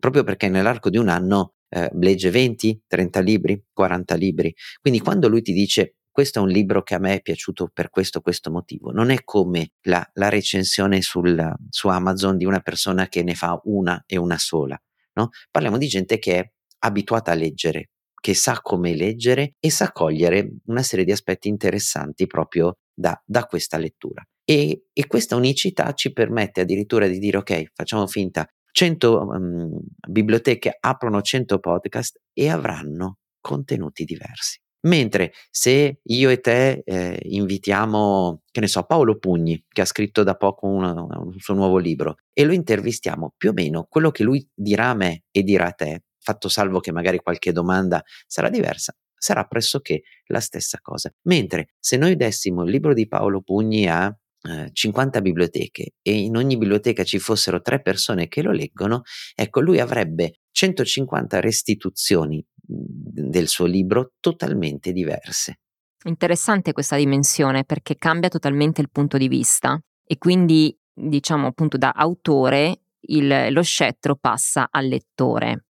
proprio 0.00 0.24
perché 0.24 0.48
nell'arco 0.48 0.88
di 0.88 0.96
un 0.96 1.08
anno 1.08 1.56
eh, 1.68 1.90
legge 1.92 2.30
20, 2.30 2.84
30 2.86 3.20
libri, 3.20 3.62
40 3.70 4.14
libri. 4.14 4.54
Quindi 4.80 5.00
quando 5.00 5.28
lui 5.28 5.42
ti 5.42 5.52
dice 5.52 5.96
questo 6.10 6.38
è 6.38 6.42
un 6.42 6.48
libro 6.48 6.82
che 6.82 6.94
a 6.94 6.98
me 6.98 7.16
è 7.16 7.20
piaciuto 7.20 7.70
per 7.74 7.90
questo 7.90 8.20
questo 8.20 8.50
motivo, 8.50 8.92
non 8.92 9.10
è 9.10 9.24
come 9.24 9.72
la, 9.82 10.08
la 10.14 10.28
recensione 10.28 11.02
sul, 11.02 11.52
su 11.68 11.88
Amazon 11.88 12.36
di 12.36 12.44
una 12.44 12.60
persona 12.60 13.08
che 13.08 13.22
ne 13.22 13.34
fa 13.34 13.60
una 13.64 14.02
e 14.06 14.16
una 14.16 14.38
sola. 14.38 14.80
No? 15.14 15.30
Parliamo 15.50 15.76
di 15.76 15.88
gente 15.88 16.18
che 16.18 16.38
è 16.38 16.50
abituata 16.84 17.32
a 17.32 17.34
leggere, 17.34 17.90
che 18.24 18.32
sa 18.32 18.58
come 18.62 18.94
leggere 18.94 19.56
e 19.60 19.70
sa 19.70 19.92
cogliere 19.92 20.50
una 20.68 20.82
serie 20.82 21.04
di 21.04 21.12
aspetti 21.12 21.48
interessanti 21.48 22.26
proprio 22.26 22.78
da, 22.90 23.22
da 23.22 23.44
questa 23.44 23.76
lettura. 23.76 24.26
E, 24.42 24.86
e, 24.94 25.06
questa 25.06 25.36
unicità 25.36 25.92
ci 25.92 26.10
permette 26.10 26.62
addirittura 26.62 27.06
di 27.06 27.18
dire 27.18 27.36
ok, 27.36 27.72
facciamo 27.74 28.06
finta, 28.06 28.48
100 28.72 29.18
um, 29.18 29.36
mm, 29.36 29.76
biblioteche 30.08 30.74
aprono 30.80 31.20
100 31.20 31.58
podcast 31.58 32.18
e 32.32 32.48
avranno 32.48 33.18
contenuti 33.42 34.04
diversi. 34.04 34.58
Mentre 34.86 35.34
se 35.50 36.00
io 36.02 36.30
e 36.30 36.40
te 36.40 36.82
eh, 36.82 37.18
invitiamo, 37.24 38.40
che 38.50 38.60
ne 38.60 38.68
so, 38.68 38.84
Paolo 38.84 39.18
Pugni, 39.18 39.62
che 39.68 39.82
ha 39.82 39.86
scritto 39.86 40.22
da 40.22 40.34
poco 40.34 40.66
un, 40.66 40.82
un 40.82 41.38
suo 41.40 41.52
nuovo 41.52 41.76
libro, 41.76 42.14
e 42.32 42.44
lo 42.44 42.54
intervistiamo, 42.54 43.34
più 43.36 43.50
o 43.50 43.52
meno 43.52 43.86
quello 43.86 44.10
che 44.10 44.22
lui 44.22 44.48
dirà 44.54 44.88
a 44.88 44.94
me 44.94 45.24
e 45.30 45.42
dirà 45.42 45.66
a 45.66 45.72
te 45.72 46.04
fatto 46.24 46.48
salvo 46.48 46.80
che 46.80 46.90
magari 46.90 47.18
qualche 47.18 47.52
domanda 47.52 48.02
sarà 48.26 48.48
diversa, 48.48 48.96
sarà 49.14 49.44
pressoché 49.44 50.02
la 50.26 50.40
stessa 50.40 50.78
cosa. 50.80 51.12
Mentre 51.24 51.74
se 51.78 51.96
noi 51.96 52.16
dessimo 52.16 52.64
il 52.64 52.70
libro 52.70 52.94
di 52.94 53.06
Paolo 53.06 53.42
Pugni 53.42 53.86
a 53.86 54.12
eh, 54.46 54.70
50 54.72 55.20
biblioteche 55.20 55.92
e 56.02 56.12
in 56.12 56.36
ogni 56.36 56.56
biblioteca 56.56 57.04
ci 57.04 57.18
fossero 57.18 57.60
tre 57.60 57.80
persone 57.80 58.26
che 58.28 58.42
lo 58.42 58.52
leggono, 58.52 59.02
ecco, 59.34 59.60
lui 59.60 59.80
avrebbe 59.80 60.40
150 60.50 61.40
restituzioni 61.40 62.44
del 62.66 63.48
suo 63.48 63.66
libro 63.66 64.12
totalmente 64.20 64.92
diverse. 64.92 65.60
Interessante 66.04 66.72
questa 66.72 66.96
dimensione 66.96 67.64
perché 67.64 67.96
cambia 67.96 68.28
totalmente 68.28 68.80
il 68.80 68.90
punto 68.90 69.16
di 69.16 69.28
vista 69.28 69.78
e 70.06 70.18
quindi 70.18 70.76
diciamo 70.92 71.46
appunto 71.46 71.76
da 71.76 71.92
autore 71.92 72.80
il, 73.06 73.52
lo 73.52 73.62
scettro 73.62 74.16
passa 74.16 74.68
al 74.70 74.86
lettore. 74.86 75.64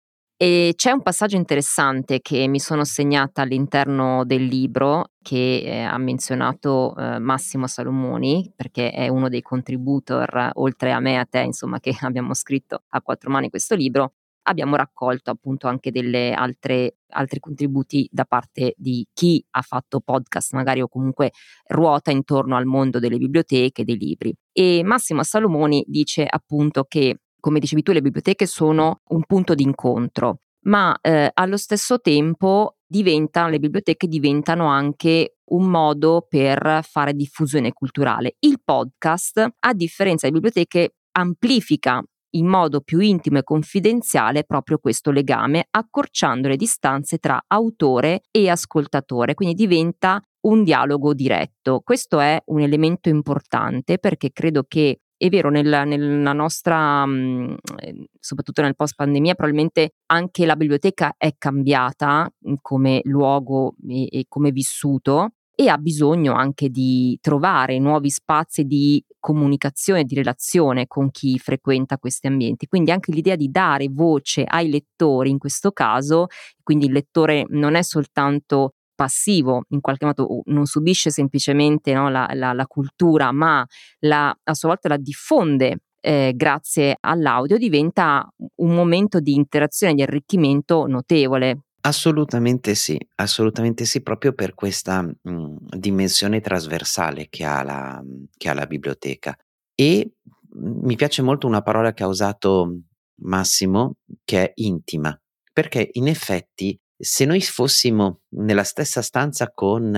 E 0.44 0.74
c'è 0.76 0.92
un 0.92 1.02
passaggio 1.02 1.38
interessante 1.38 2.20
che 2.20 2.50
mi 2.50 2.60
sono 2.60 2.84
segnata 2.84 3.44
all'interno 3.44 4.26
del 4.26 4.44
libro 4.44 5.12
che 5.22 5.62
eh, 5.64 5.84
ha 5.84 5.98
menzionato 5.98 6.94
eh, 6.98 7.18
Massimo 7.18 7.66
Salomoni, 7.66 8.52
perché 8.54 8.92
è 8.92 9.08
uno 9.08 9.30
dei 9.30 9.42
contributor, 9.42 10.50
oltre 10.56 10.92
a 10.92 11.00
me 11.00 11.14
e 11.14 11.16
a 11.16 11.24
te, 11.24 11.40
insomma, 11.40 11.80
che 11.80 11.96
abbiamo 12.02 12.34
scritto 12.34 12.84
a 12.90 13.02
quattro 13.02 13.32
mani 13.32 13.50
questo 13.50 13.74
libro. 13.76 14.16
Abbiamo 14.46 14.76
raccolto 14.76 15.32
appunto 15.32 15.70
anche 15.70 15.92
delle 15.92 16.34
altre 16.34 16.98
altri 17.14 17.40
contributi 17.40 18.10
da 18.12 18.26
parte 18.26 18.74
di 18.76 19.08
chi 19.14 19.42
ha 19.52 19.62
fatto 19.62 20.02
podcast 20.02 20.54
magari 20.54 20.82
o 20.82 20.90
comunque 20.90 21.32
ruota 21.68 22.12
intorno 22.12 22.58
al 22.58 22.66
mondo 22.66 23.00
delle 23.00 23.18
biblioteche, 23.18 23.86
dei 23.86 23.98
libri. 23.98 24.36
E 24.52 24.84
Massimo 24.84 25.24
Salomoni 25.24 25.86
dice 25.88 26.26
appunto 26.30 26.84
che 26.84 27.20
come 27.44 27.60
dicevi 27.60 27.84
tu, 27.84 27.92
le 27.92 28.02
biblioteche 28.02 28.46
sono 28.46 29.02
un 29.10 29.24
punto 29.26 29.54
di 29.54 29.64
incontro, 29.64 30.44
ma 30.62 30.98
eh, 31.02 31.30
allo 31.34 31.58
stesso 31.58 32.00
tempo 32.00 32.78
diventa, 32.88 33.50
le 33.50 33.60
biblioteche 33.60 34.08
diventano 34.08 34.68
anche 34.68 35.40
un 35.50 35.66
modo 35.66 36.26
per 36.26 36.80
fare 36.84 37.14
diffusione 37.14 37.74
culturale. 37.74 38.38
Il 38.40 38.62
podcast, 38.64 39.46
a 39.60 39.74
differenza 39.74 40.26
delle 40.26 40.40
biblioteche, 40.40 40.96
amplifica 41.18 42.02
in 42.36 42.48
modo 42.48 42.80
più 42.80 43.00
intimo 43.00 43.40
e 43.40 43.44
confidenziale 43.44 44.46
proprio 44.46 44.78
questo 44.78 45.12
legame, 45.12 45.68
accorciando 45.70 46.48
le 46.48 46.56
distanze 46.56 47.18
tra 47.18 47.44
autore 47.46 48.22
e 48.32 48.50
ascoltatore, 48.50 49.34
quindi 49.34 49.54
diventa 49.54 50.24
un 50.46 50.64
dialogo 50.64 51.14
diretto. 51.14 51.82
Questo 51.84 52.22
è 52.22 52.42
un 52.46 52.62
elemento 52.62 53.10
importante 53.10 53.98
perché 53.98 54.32
credo 54.32 54.64
che 54.66 55.02
è 55.26 55.30
vero, 55.30 55.50
nel, 55.50 55.66
nella 55.88 56.34
nostra, 56.34 57.06
mh, 57.06 57.56
ehm, 57.78 58.06
soprattutto 58.20 58.62
nel 58.62 58.76
post 58.76 58.96
pandemia, 58.96 59.36
probabilmente 59.36 59.94
anche 60.08 60.46
la 60.46 60.58
biblioteca 60.58 61.14
è 61.18 61.32
cambiata 61.38 62.30
mhmm, 62.40 62.56
come 62.62 63.00
luogo 63.06 63.76
e, 63.88 64.08
e 64.12 64.26
come 64.28 64.52
vissuto 64.52 65.30
e 65.56 65.70
ha 65.70 65.78
bisogno 65.78 66.34
anche 66.34 66.68
di 66.70 67.18
trovare 67.22 67.80
nuovi 67.80 68.10
spazi 68.10 68.64
di 68.66 69.02
comunicazione, 69.18 70.04
di 70.04 70.16
relazione 70.16 70.88
con 70.88 71.10
chi 71.10 71.40
frequenta 71.40 71.98
questi 71.98 72.28
ambienti. 72.28 72.68
Quindi 72.68 72.92
anche 72.92 73.14
l'idea 73.14 73.38
di 73.38 73.50
dare 73.50 73.88
voce 73.90 74.44
ai 74.44 74.70
lettori 74.70 75.30
in 75.30 75.38
questo 75.38 75.72
caso, 75.72 76.26
quindi 76.62 76.88
il 76.88 76.92
lettore 76.92 77.46
non 77.50 77.76
è 77.76 77.84
soltanto 77.84 78.74
passivo, 79.04 79.66
in 79.70 79.82
qualche 79.82 80.06
modo 80.06 80.44
non 80.46 80.66
subisce 80.66 81.10
semplicemente 81.10 81.94
no, 81.94 82.10
la, 82.10 82.30
la, 82.34 82.54
la, 82.54 82.66
cultura, 82.66 83.34
ma 83.34 83.66
la, 84.00 84.34
a 84.44 84.54
sua 84.54 84.70
volta 84.70 84.88
la 84.88 84.98
diffonde 84.98 85.80
eh, 86.00 86.32
grazie 86.34 86.96
all'audio, 87.02 87.58
diventa 87.58 88.26
un 88.56 88.74
momento 88.74 89.20
di 89.20 89.34
interazione, 89.34 89.94
di 89.94 90.02
arricchimento 90.02 90.86
notevole. 90.88 91.64
Assolutamente 91.82 92.76
sì, 92.76 92.98
assolutamente 93.16 93.84
sì, 93.84 94.02
proprio 94.02 94.32
per 94.32 94.54
questa 94.54 95.02
mh, 95.02 95.56
dimensione 95.78 96.40
trasversale 96.40 97.28
che 97.30 97.44
ha, 97.44 97.62
la, 97.62 98.02
che 98.38 98.50
ha 98.50 98.54
la 98.54 98.66
biblioteca. 98.66 99.36
E 99.76 100.14
mh, 100.22 100.86
mi 100.86 100.96
piace 100.96 101.22
molto 101.22 101.46
una 101.46 101.62
parola 101.62 101.92
che 101.92 102.04
ha 102.04 102.08
usato 102.08 102.80
Massimo, 103.24 103.98
che 104.24 104.44
è 104.44 104.52
intima, 104.56 105.18
perché 105.52 105.90
in 105.92 106.08
effetti 106.08 106.78
se 107.04 107.26
noi 107.26 107.42
fossimo 107.42 108.22
nella 108.36 108.64
stessa 108.64 109.02
stanza 109.02 109.52
con 109.52 109.94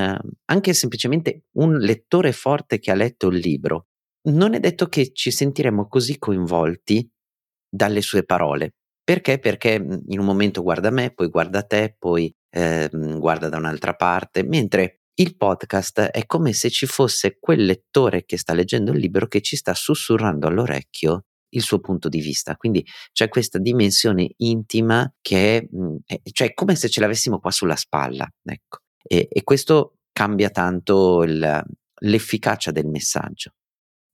anche 0.46 0.74
semplicemente 0.74 1.44
un 1.54 1.78
lettore 1.78 2.32
forte 2.32 2.80
che 2.80 2.92
ha 2.92 2.96
letto 2.96 3.28
il 3.28 3.38
libro, 3.38 3.88
non 4.30 4.56
è 4.56 4.60
detto 4.60 4.88
che 4.88 5.12
ci 5.14 5.30
sentiremmo 5.32 5.88
così 5.88 6.18
coinvolti 6.18 7.08
dalle 7.70 8.02
sue 8.02 8.24
parole. 8.24 8.76
Perché? 9.04 9.38
Perché 9.38 9.80
mhmm, 9.80 10.04
in 10.08 10.20
un 10.20 10.26
momento 10.26 10.64
guarda 10.64 10.90
me, 10.90 11.14
poi 11.14 11.28
guarda 11.28 11.62
te, 11.62 11.96
poi 11.98 12.34
eh, 12.50 12.90
guarda 12.92 13.50
da 13.50 13.58
un'altra 13.58 13.94
parte, 13.94 14.44
mentre 14.44 15.02
il 15.18 15.38
podcast 15.38 16.00
è 16.02 16.26
come 16.26 16.54
se 16.54 16.70
ci 16.70 16.88
fosse 16.88 17.38
quel 17.40 17.66
lettore 17.66 18.26
che 18.26 18.38
sta 18.38 18.54
leggendo 18.54 18.92
il 18.92 19.00
libro 19.00 19.28
che 19.28 19.42
ci 19.42 19.56
sta 19.56 19.74
sussurrando 19.74 20.48
all'orecchio 20.48 21.26
il 21.56 21.62
suo 21.62 21.80
punto 21.80 22.10
di 22.10 22.22
vista. 22.22 22.56
Quindi 22.56 22.86
c'è 23.12 23.28
questa 23.30 23.58
dimensione 23.58 24.32
intima 24.38 25.12
che 25.22 25.58
è, 25.58 25.68
mhmm, 25.70 25.98
è 26.06 26.22
cioè 26.32 26.54
come 26.54 26.76
se 26.76 26.90
ce 26.90 27.00
l'avessimo 27.00 27.40
qua 27.40 27.52
sulla 27.52 27.76
spalla, 27.76 28.28
ecco. 28.44 28.80
E, 29.02 29.28
e 29.30 29.44
questo 29.44 29.98
cambia 30.12 30.50
tanto 30.50 31.24
il, 31.24 31.64
l'efficacia 32.02 32.72
del 32.72 32.88
messaggio. 32.88 33.52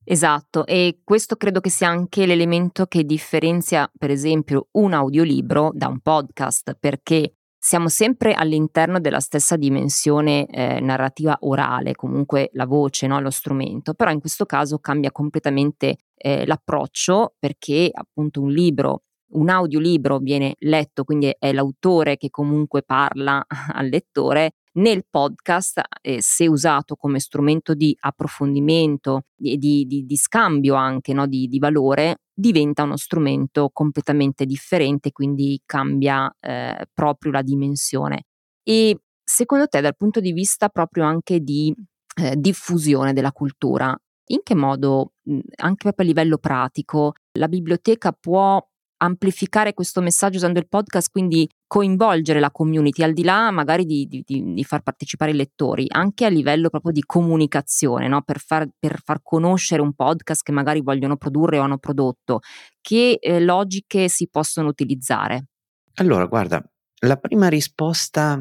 Esatto, 0.04 0.66
e 0.66 1.00
questo 1.04 1.36
credo 1.36 1.60
che 1.60 1.70
sia 1.70 1.88
anche 1.88 2.26
l'elemento 2.26 2.86
che 2.86 3.04
differenzia, 3.04 3.90
per 3.96 4.10
esempio, 4.10 4.68
un 4.72 4.92
audiolibro 4.94 5.70
da 5.72 5.86
un 5.86 6.00
podcast, 6.00 6.76
perché 6.78 7.36
siamo 7.64 7.88
sempre 7.88 8.34
all'interno 8.34 8.98
della 8.98 9.20
stessa 9.20 9.54
dimensione 9.54 10.46
eh, 10.46 10.80
narrativa 10.80 11.36
orale, 11.42 11.94
comunque 11.94 12.50
la 12.54 12.66
voce, 12.66 13.06
no? 13.06 13.20
lo 13.20 13.30
strumento, 13.30 13.94
però 13.94 14.10
in 14.10 14.18
questo 14.18 14.46
caso 14.46 14.80
cambia 14.80 15.12
completamente 15.12 15.98
eh, 16.16 16.44
l'approccio 16.44 17.34
perché 17.38 17.88
appunto 17.92 18.40
un 18.40 18.50
libro, 18.50 19.04
un 19.34 19.48
audiolibro 19.48 20.18
viene 20.18 20.56
letto, 20.58 21.04
quindi 21.04 21.32
è 21.38 21.52
l'autore 21.52 22.16
che 22.16 22.30
comunque 22.30 22.82
parla 22.82 23.46
al 23.74 23.86
lettore. 23.86 24.54
Nel 24.74 25.04
podcast, 25.08 25.82
eh, 26.00 26.22
se 26.22 26.46
usato 26.48 26.96
come 26.96 27.20
strumento 27.20 27.74
di 27.74 27.94
approfondimento 28.00 29.24
e 29.38 29.58
di, 29.58 29.84
di, 29.86 30.06
di, 30.06 30.16
scambio 30.16 30.74
anche 30.74 31.12
no? 31.12 31.26
di, 31.26 31.46
di 31.46 31.58
valore, 31.58 32.20
diventa 32.32 32.84
uno 32.84 32.96
strumento 32.96 33.68
completamente 33.70 34.46
differente, 34.46 35.12
quindi 35.12 35.60
cambia 35.66 36.34
eh, 36.40 36.86
proprio 36.94 37.32
la 37.32 37.42
dimensione. 37.42 38.24
E 38.62 38.98
secondo 39.22 39.66
te, 39.66 39.82
dal 39.82 39.96
punto 39.96 40.20
di 40.20 40.32
vista 40.32 40.70
proprio 40.70 41.04
anche 41.04 41.40
di 41.40 41.74
eh, 42.16 42.34
diffusione 42.36 43.12
della 43.12 43.32
cultura, 43.32 43.94
in 44.28 44.40
che 44.42 44.54
modo, 44.54 45.12
anche 45.56 45.82
proprio 45.82 46.06
a 46.06 46.08
livello 46.08 46.38
pratico, 46.38 47.12
la 47.38 47.48
biblioteca 47.48 48.12
può 48.12 48.64
amplificare 49.02 49.74
questo 49.74 50.00
messaggio 50.00 50.36
usando 50.36 50.60
il 50.60 50.68
podcast, 50.68 51.10
quindi 51.10 51.48
coinvolgere 51.66 52.38
la 52.38 52.50
community, 52.50 53.02
al 53.02 53.12
di 53.12 53.24
là 53.24 53.50
magari 53.50 53.84
di, 53.84 54.06
di, 54.06 54.22
di 54.24 54.64
far 54.64 54.82
partecipare 54.82 55.32
i 55.32 55.34
lettori, 55.34 55.86
anche 55.88 56.24
a 56.24 56.28
livello 56.28 56.68
proprio 56.68 56.92
di 56.92 57.02
comunicazione, 57.02 58.06
no? 58.06 58.22
per, 58.22 58.38
far, 58.38 58.68
per, 58.78 59.00
far, 59.02 59.20
conoscere 59.22 59.82
un 59.82 59.92
podcast 59.94 60.42
che 60.42 60.52
magari 60.52 60.80
vogliono 60.82 61.16
produrre 61.16 61.58
o 61.58 61.62
hanno 61.62 61.78
prodotto, 61.78 62.40
che 62.80 63.18
eh, 63.20 63.40
logiche 63.40 64.08
si 64.08 64.28
possono 64.28 64.68
utilizzare? 64.68 65.46
Allora, 65.94 66.26
guarda, 66.26 66.62
la 67.00 67.16
prima 67.16 67.48
risposta 67.48 68.40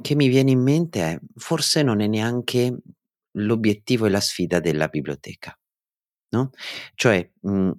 che 0.00 0.14
mi 0.14 0.28
viene 0.28 0.50
in 0.50 0.62
mente 0.62 1.00
è 1.00 1.18
forse 1.36 1.82
non 1.82 2.00
è 2.00 2.06
neanche 2.06 2.76
l'obiettivo 3.36 4.06
e 4.06 4.10
la 4.10 4.20
sfida 4.20 4.58
della 4.60 4.88
biblioteca. 4.88 5.56
no? 6.30 6.50
Cioè, 6.94 7.30
mh, 7.40 7.70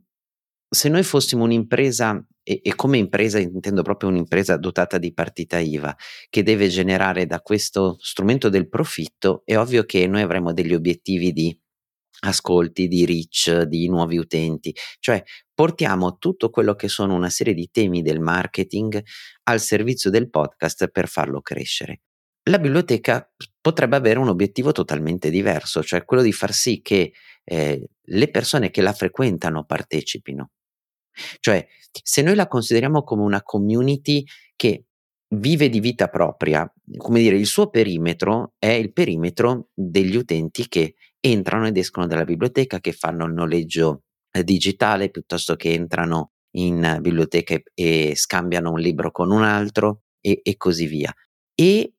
se 0.74 0.89
noi 0.89 1.03
fossimo 1.03 1.44
un'impresa, 1.44 2.25
e, 2.42 2.60
e, 2.63 2.75
come 2.75 2.98
impresa 2.98 3.39
intendo 3.39 3.84
proprio 3.84 4.10
un'impresa 4.10 4.58
dotata 4.58 4.98
di 4.98 5.13
partita 5.13 5.60
IVA, 5.60 5.96
che 6.30 6.42
deve 6.44 6.68
generare 6.68 7.25
da 7.25 7.42
questo 7.42 7.98
strumento 8.00 8.50
del 8.50 8.68
profitto, 8.68 9.44
è 9.46 9.56
ovvio 9.56 9.84
che 9.86 10.08
noi 10.08 10.22
avremo 10.22 10.51
degli 10.51 10.74
obiettivi 10.74 11.32
di 11.32 11.58
ascolti, 12.22 12.88
di 12.88 13.06
reach, 13.06 13.63
di 13.63 13.88
nuovi 13.88 14.18
utenti, 14.18 14.75
cioè 15.00 15.22
portiamo 15.53 16.18
tutto 16.18 16.50
quello 16.50 16.74
che 16.74 16.88
sono 16.88 17.13
una 17.13 17.30
serie 17.30 17.53
di 17.53 17.70
temi 17.72 18.01
del 18.01 18.20
marketing 18.20 19.01
al 19.44 19.60
servizio 19.60 20.10
del 20.10 20.30
podcast 20.30 20.88
per 20.88 21.08
farlo 21.08 21.42
crescere. 21.42 22.01
La 22.50 22.60
biblioteca 22.60 23.30
potrebbe 23.62 23.96
avere 23.96 24.20
un 24.20 24.30
obiettivo 24.30 24.72
totalmente 24.72 25.30
diverso, 25.30 25.84
cioè 25.84 26.03
quello 26.03 26.24
di 26.24 26.34
far 26.34 26.51
sì 26.53 26.82
che 26.82 27.13
eh, 27.44 27.89
le 28.01 28.30
persone 28.30 28.70
che 28.70 28.82
la 28.82 28.94
frequentano 28.94 29.63
partecipino. 29.65 30.50
Cioè, 31.39 31.65
se 32.01 32.22
noi 32.22 32.36
la 32.36 32.48
consideriamo 32.48 33.03
come 33.03 33.24
una 33.24 33.43
community 33.43 34.24
che 34.55 34.86
vive 35.36 35.70
di 35.70 35.79
vita 35.79 36.08
propria, 36.08 36.72
come 36.98 37.20
dire, 37.20 37.38
il 37.38 37.46
suo 37.46 37.70
perimetro 37.70 38.53
è 38.58 38.67
il 38.67 38.93
perimetro 38.93 39.70
degli 39.74 40.15
utenti 40.15 40.67
che 40.67 40.96
entrano 41.20 41.67
ed 41.67 41.77
escono 41.77 42.08
dalla 42.08 42.25
biblioteca, 42.25 42.79
che 42.79 42.91
fanno 42.91 43.25
il 43.25 43.34
noleggio 43.34 44.03
eh, 44.32 44.43
digitale 44.43 45.10
piuttosto 45.10 45.55
che 45.55 45.74
entrano 45.74 46.32
in 46.55 46.98
biblioteca 47.01 47.53
e, 47.53 47.63
e 47.74 48.13
scambiano 48.15 48.72
un 48.72 48.79
libro 48.79 49.12
con 49.12 49.32
un 49.32 49.43
altro 49.43 50.03
e, 50.20 50.41
e 50.43 50.58
così 50.58 50.86
via. 50.86 51.13
E 51.55 51.93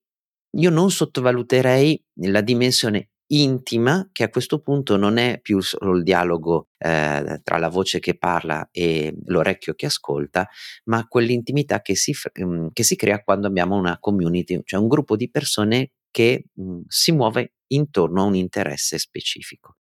io 0.56 0.70
non 0.70 0.90
sottovaluterei 0.90 2.04
la 2.26 2.40
dimensione 2.40 3.10
intima 3.28 4.08
che 4.12 4.24
a 4.24 4.28
questo 4.28 4.60
punto 4.60 4.96
non 4.96 5.16
è 5.16 5.40
più 5.40 5.60
solo 5.60 5.96
il 5.96 6.02
dialogo 6.02 6.68
eh, 6.78 7.40
tra 7.42 7.58
la 7.58 7.68
voce 7.68 7.98
che 7.98 8.16
parla 8.16 8.68
e 8.70 9.14
l'orecchio 9.26 9.74
che 9.74 9.86
ascolta, 9.86 10.48
ma 10.84 11.06
quell'intimità 11.06 11.80
che 11.80 11.96
si, 11.96 12.14
mm, 12.42 12.68
che 12.72 12.82
si 12.82 12.96
crea 12.96 13.22
quando 13.22 13.46
abbiamo 13.46 13.76
una 13.76 13.98
community, 13.98 14.60
cioè 14.64 14.80
un 14.80 14.88
gruppo 14.88 15.16
di 15.16 15.30
persone 15.30 15.92
che 16.10 16.46
mh, 16.52 16.62
mm, 16.62 16.80
si 16.86 17.12
muove 17.12 17.54
intorno 17.68 18.22
a 18.22 18.26
un 18.26 18.34
interesse 18.34 18.98
specifico. 18.98 19.76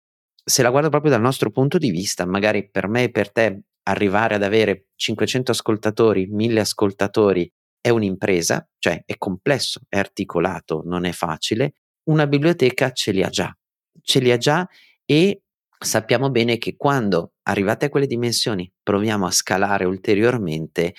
Se 0.44 0.62
la 0.62 0.70
guardo 0.70 0.88
proprio 0.88 1.10
dal 1.10 1.20
nostro 1.20 1.50
punto 1.50 1.78
di 1.78 1.90
vista, 1.90 2.26
magari 2.26 2.68
per 2.70 2.88
me 2.88 3.04
e 3.04 3.10
per 3.10 3.32
te 3.32 3.62
arrivare 3.84 4.34
ad 4.34 4.42
avere 4.42 4.88
500 4.94 5.50
ascoltatori, 5.52 6.26
1000 6.26 6.60
ascoltatori 6.60 7.50
è 7.80 7.88
un'impresa, 7.88 8.68
cioè 8.78 9.02
è 9.06 9.16
complesso, 9.16 9.80
è 9.88 9.98
articolato, 9.98 10.82
non 10.84 11.06
è 11.06 11.12
facile, 11.12 11.74
una 12.04 12.26
biblioteca 12.26 12.92
ce 12.92 13.12
li 13.12 13.22
ha 13.22 13.28
già, 13.28 13.56
ce 14.02 14.20
li 14.20 14.32
ha 14.32 14.36
già 14.36 14.68
e 15.04 15.42
sappiamo 15.78 16.30
bene 16.30 16.58
che 16.58 16.76
quando 16.76 17.32
arrivate 17.42 17.86
a 17.86 17.88
quelle 17.88 18.06
dimensioni 18.06 18.70
proviamo 18.82 19.26
a 19.26 19.30
scalare 19.30 19.84
ulteriormente, 19.84 20.94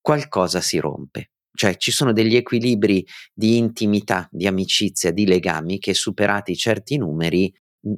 qualcosa 0.00 0.60
si 0.60 0.78
rompe. 0.78 1.30
Cioè 1.54 1.76
ci 1.76 1.90
sono 1.90 2.12
degli 2.12 2.36
equilibri 2.36 3.06
di 3.32 3.58
intimità, 3.58 4.26
di 4.30 4.46
amicizia, 4.46 5.10
di 5.10 5.26
legami 5.26 5.78
che 5.78 5.92
superati 5.94 6.56
certi 6.56 6.96
numeri 6.96 7.52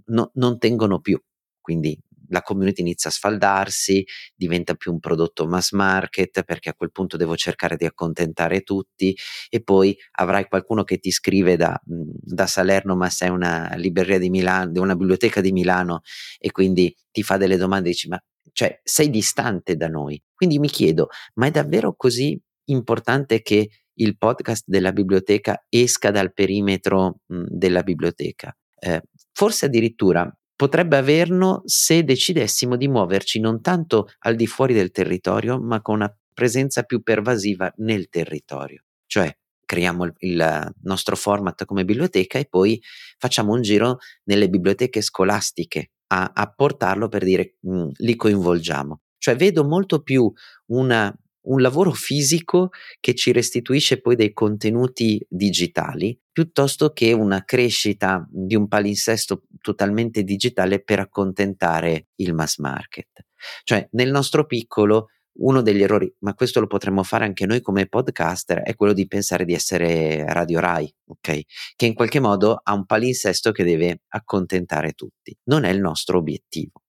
no, 0.06 0.30
non 0.34 0.58
tengono 0.58 1.00
più. 1.00 1.20
Quindi 1.60 1.98
la 2.28 2.42
community 2.42 2.80
inizia 2.82 3.10
a 3.10 3.12
sfaldarsi, 3.12 4.04
diventa 4.34 4.74
più 4.74 4.92
un 4.92 5.00
prodotto 5.00 5.46
mass 5.46 5.72
market 5.72 6.42
perché 6.44 6.70
a 6.70 6.74
quel 6.74 6.92
punto 6.92 7.16
devo 7.16 7.36
cercare 7.36 7.76
di 7.76 7.84
accontentare 7.84 8.62
tutti 8.62 9.16
e 9.48 9.62
poi 9.62 9.96
avrai 10.12 10.46
qualcuno 10.48 10.84
che 10.84 10.98
ti 10.98 11.10
scrive 11.10 11.56
da, 11.56 11.80
mhmm, 11.84 12.10
da 12.20 12.46
Salerno 12.46 12.96
ma 12.96 13.08
sei 13.10 13.30
una 13.30 13.74
libreria 13.76 14.18
di 14.18 14.30
Milano, 14.30 14.80
una 14.80 14.96
biblioteca 14.96 15.40
di 15.40 15.52
Milano 15.52 16.00
e 16.38 16.50
quindi 16.50 16.94
ti 17.10 17.22
fa 17.22 17.36
delle 17.36 17.56
domande 17.56 17.88
e 17.88 17.92
dici 17.92 18.08
ma 18.08 18.22
cioè 18.52 18.80
sei 18.82 19.10
distante 19.10 19.76
da 19.76 19.88
noi. 19.88 20.22
Quindi 20.34 20.58
mi 20.58 20.68
chiedo, 20.68 21.08
ma 21.34 21.46
è 21.46 21.50
davvero 21.50 21.94
così 21.96 22.40
importante 22.66 23.42
che 23.42 23.68
il 23.94 24.16
podcast 24.16 24.64
della 24.66 24.92
biblioteca 24.92 25.64
esca 25.68 26.10
dal 26.10 26.32
perimetro 26.32 27.20
mh, 27.26 27.36
mhmm, 27.36 27.46
della 27.48 27.82
biblioteca? 27.82 28.56
Eh, 28.78 29.02
forse 29.32 29.66
addirittura 29.66 30.30
potrebbe 30.56 30.96
averlo 30.96 31.62
se 31.64 32.04
decidessimo 32.04 32.76
di 32.76 32.88
muoverci 32.88 33.40
non 33.40 33.60
tanto 33.60 34.08
al 34.20 34.36
di 34.36 34.46
fuori 34.46 34.74
del 34.74 34.90
territorio, 34.90 35.60
ma 35.60 35.80
con 35.80 35.96
una 35.96 36.16
presenza 36.32 36.82
più 36.82 37.02
pervasiva 37.02 37.72
nel 37.78 38.08
territorio. 38.08 38.84
Cioè 39.06 39.36
creiamo 39.64 40.04
il, 40.04 40.14
il 40.18 40.74
nostro 40.82 41.16
format 41.16 41.64
come 41.64 41.84
biblioteca 41.84 42.38
e 42.38 42.46
poi 42.46 42.80
facciamo 43.18 43.52
un 43.52 43.62
giro 43.62 43.98
nelle 44.24 44.48
biblioteche 44.48 45.00
scolastiche 45.00 45.92
a, 46.08 46.32
a 46.34 46.52
portarlo 46.52 47.08
per 47.08 47.24
dire 47.24 47.56
mh, 47.60 47.76
mm, 47.76 47.88
li 47.98 48.16
coinvolgiamo. 48.16 49.00
Cioè 49.18 49.36
vedo 49.36 49.64
molto 49.64 50.02
più 50.02 50.30
una 50.66 51.14
un 51.44 51.60
lavoro 51.60 51.92
fisico 51.92 52.70
che 53.00 53.14
ci 53.14 53.32
restituisce 53.32 54.00
poi 54.00 54.16
dei 54.16 54.32
contenuti 54.32 55.24
digitali, 55.28 56.18
piuttosto 56.30 56.92
che 56.92 57.12
una 57.12 57.44
crescita 57.44 58.26
di 58.30 58.54
un 58.54 58.68
palinsesto 58.68 59.44
totalmente 59.60 60.22
digitale 60.22 60.82
per 60.82 61.00
accontentare 61.00 62.08
il 62.16 62.34
mass 62.34 62.58
market. 62.58 63.26
Cioè, 63.62 63.88
nel 63.92 64.10
nostro 64.10 64.46
piccolo, 64.46 65.08
uno 65.36 65.62
degli 65.62 65.82
errori, 65.82 66.12
ma 66.20 66.34
questo 66.34 66.60
lo 66.60 66.66
potremmo 66.66 67.02
fare 67.02 67.24
anche 67.24 67.46
noi 67.46 67.60
come 67.60 67.88
podcaster, 67.88 68.62
è 68.62 68.74
quello 68.74 68.92
di 68.92 69.06
pensare 69.06 69.44
di 69.44 69.52
essere 69.52 70.24
Radio 70.32 70.60
Rai, 70.60 70.92
ok? 71.06 71.40
Che 71.74 71.86
in 71.86 71.94
qualche 71.94 72.20
modo 72.20 72.60
ha 72.62 72.72
un 72.72 72.86
palinsesto 72.86 73.50
che 73.50 73.64
deve 73.64 74.02
accontentare 74.08 74.92
tutti. 74.92 75.36
Non 75.44 75.64
è 75.64 75.70
il 75.70 75.80
nostro 75.80 76.18
obiettivo. 76.18 76.83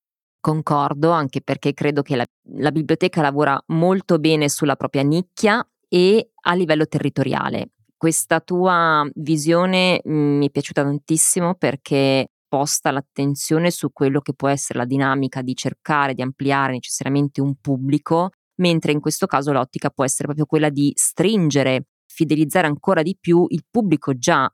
Concordo, 0.46 1.10
anche 1.10 1.42
perché 1.42 1.74
credo 1.74 2.04
che 2.04 2.16
la, 2.16 2.26
la 2.58 2.70
biblioteca 2.70 3.20
lavora 3.20 3.60
molto 3.70 4.20
bene 4.20 4.48
sulla 4.48 4.76
propria 4.76 5.02
nicchia 5.02 5.68
e 5.90 6.34
a 6.40 6.54
livello 6.54 6.86
territoriale. 6.86 7.72
Questa 7.98 8.42
tua 8.42 9.04
visione 9.16 10.04
mm, 10.08 10.38
mi 10.38 10.46
è 10.46 10.52
piaciuta 10.52 10.84
tantissimo 10.84 11.56
perché 11.56 12.28
posta 12.48 12.92
l'attenzione 12.92 13.72
su 13.72 13.92
quello 13.92 14.22
che 14.22 14.36
può 14.36 14.48
essere 14.48 14.78
la 14.78 14.86
dinamica 14.86 15.42
di 15.42 15.56
cercare 15.56 16.14
di 16.14 16.22
ampliare 16.22 16.74
necessariamente 16.74 17.42
un 17.42 17.56
pubblico, 17.60 18.30
mentre 18.58 18.92
in 18.92 19.00
questo 19.00 19.26
caso 19.26 19.52
l'ottica 19.52 19.90
può 19.90 20.04
essere 20.04 20.26
proprio 20.26 20.46
quella 20.46 20.70
di 20.70 20.92
stringere, 20.94 21.88
fidelizzare 22.06 22.68
ancora 22.68 23.02
di 23.02 23.18
più 23.20 23.48
il 23.50 23.66
pubblico 23.68 24.16
già 24.16 24.48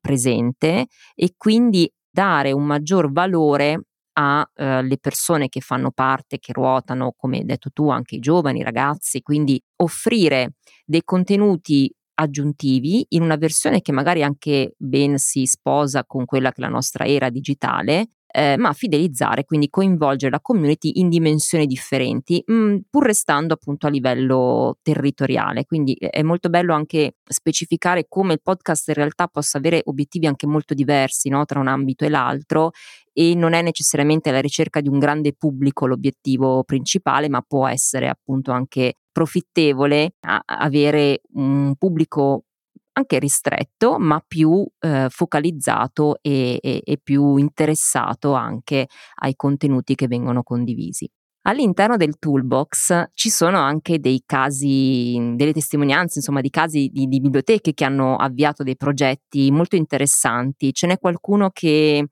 presente 0.00 0.86
e 1.14 1.34
quindi 1.36 1.92
dare 2.10 2.50
un 2.52 2.64
maggior 2.64 3.12
valore 3.12 3.88
alle 4.14 4.94
eh, 4.94 4.98
persone 4.98 5.48
che 5.48 5.60
fanno 5.60 5.90
parte, 5.90 6.38
che 6.38 6.52
ruotano, 6.52 7.12
come 7.16 7.38
hai 7.38 7.44
detto 7.44 7.70
tu, 7.72 7.90
anche 7.90 8.16
i 8.16 8.20
giovani, 8.20 8.60
i 8.60 8.64
ragazzi, 8.64 9.22
quindi 9.22 9.60
offrire 9.76 10.54
dei 10.84 11.02
contenuti 11.04 11.92
aggiuntivi 12.16 13.04
in 13.10 13.22
una 13.22 13.36
versione 13.36 13.80
che 13.80 13.92
magari 13.92 14.22
anche 14.22 14.74
ben 14.76 15.18
si 15.18 15.46
sposa 15.46 16.04
con 16.04 16.24
quella 16.24 16.50
che 16.50 16.60
è 16.60 16.64
la 16.64 16.68
nostra 16.68 17.04
era 17.06 17.28
digitale, 17.28 18.08
eh, 18.36 18.56
ma 18.56 18.72
fidelizzare, 18.72 19.44
quindi 19.44 19.70
coinvolgere 19.70 20.32
la 20.32 20.40
community 20.40 20.98
in 20.98 21.08
dimensioni 21.08 21.66
differenti, 21.66 22.42
mh, 22.44 22.54
mm, 22.54 22.76
pur 22.90 23.04
restando 23.06 23.54
appunto 23.54 23.86
a 23.86 23.90
livello 23.90 24.78
territoriale. 24.82 25.64
Quindi 25.66 25.94
è 25.94 26.22
molto 26.22 26.48
bello 26.48 26.74
anche 26.74 27.14
specificare 27.24 28.06
come 28.08 28.32
il 28.32 28.40
podcast 28.42 28.88
in 28.88 28.94
realtà 28.94 29.28
possa 29.28 29.58
avere 29.58 29.82
obiettivi 29.84 30.26
anche 30.26 30.48
molto 30.48 30.74
diversi 30.74 31.28
no? 31.28 31.44
tra 31.44 31.60
un 31.60 31.68
ambito 31.68 32.04
e 32.04 32.08
l'altro 32.08 32.72
e 33.12 33.36
non 33.36 33.52
è 33.52 33.62
necessariamente 33.62 34.32
la 34.32 34.40
ricerca 34.40 34.80
di 34.80 34.88
un 34.88 34.98
grande 34.98 35.32
pubblico 35.32 35.86
l'obiettivo 35.86 36.64
principale, 36.64 37.28
ma 37.28 37.40
può 37.40 37.68
essere 37.68 38.08
appunto 38.08 38.50
anche 38.50 38.94
profittevole 39.12 40.14
avere 40.46 41.20
un 41.34 41.76
pubblico 41.78 42.46
anche 42.96 43.18
ristretto, 43.18 43.98
ma 43.98 44.22
più 44.26 44.66
eh, 44.80 45.06
focalizzato 45.10 46.18
e, 46.20 46.58
e, 46.60 46.80
e 46.84 46.98
più 47.02 47.36
interessato 47.36 48.34
anche 48.34 48.88
ai 49.20 49.34
contenuti 49.36 49.94
che 49.94 50.06
vengono 50.06 50.42
condivisi. 50.42 51.08
All'interno 51.46 51.96
del 51.96 52.18
toolbox 52.18 53.10
ci 53.12 53.28
sono 53.28 53.58
anche 53.58 53.98
dei 53.98 54.22
casi, 54.24 55.34
delle 55.34 55.52
testimonianze, 55.52 56.18
insomma, 56.20 56.40
di 56.40 56.48
casi 56.48 56.88
di, 56.90 57.06
di, 57.06 57.20
biblioteche 57.20 57.74
che 57.74 57.84
hanno 57.84 58.16
avviato 58.16 58.62
dei 58.62 58.76
progetti 58.76 59.50
molto 59.50 59.76
interessanti. 59.76 60.72
Ce 60.72 60.86
n'è 60.86 60.98
qualcuno 60.98 61.50
che, 61.50 62.06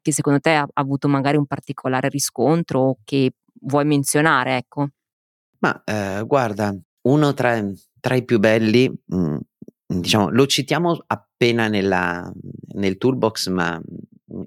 che 0.00 0.12
secondo 0.12 0.38
te 0.38 0.54
ha, 0.54 0.68
avuto 0.74 1.08
magari 1.08 1.36
un 1.36 1.46
particolare 1.46 2.08
riscontro 2.08 2.80
o 2.80 2.98
che 3.02 3.32
vuoi 3.62 3.84
menzionare, 3.84 4.56
ecco? 4.56 4.90
Ma 5.58 5.82
eh, 5.84 6.22
guarda, 6.24 6.72
uno 7.08 7.34
tra, 7.34 7.60
tra, 7.98 8.14
i 8.14 8.24
più 8.24 8.38
belli 8.38 8.88
mh, 8.88 9.16
mm, 9.16 9.36
diciamo, 9.86 10.30
lo 10.30 10.46
citiamo 10.46 11.04
appena 11.06 11.68
nella, 11.68 12.30
nel 12.74 12.96
toolbox, 12.98 13.48
ma 13.48 13.80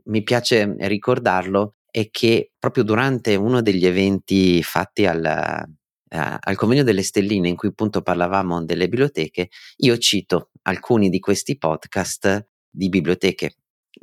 mi 0.05 0.23
piace 0.23 0.75
ricordarlo, 0.79 1.75
è 1.89 2.09
che 2.11 2.51
proprio 2.59 2.83
durante 2.83 3.35
uno 3.35 3.61
degli 3.61 3.85
eventi 3.85 4.61
fatti 4.61 5.05
al, 5.05 5.63
uh, 6.09 6.37
al 6.39 6.55
convegno 6.55 6.83
delle 6.83 7.03
stelline 7.03 7.47
in 7.47 7.55
cui 7.55 7.69
appunto 7.69 8.01
parlavamo 8.01 8.63
delle 8.63 8.87
biblioteche, 8.87 9.49
io 9.77 9.97
cito 9.97 10.49
alcuni 10.63 11.09
di 11.09 11.19
questi 11.19 11.57
podcast 11.57 12.47
di 12.69 12.89
biblioteche 12.89 13.55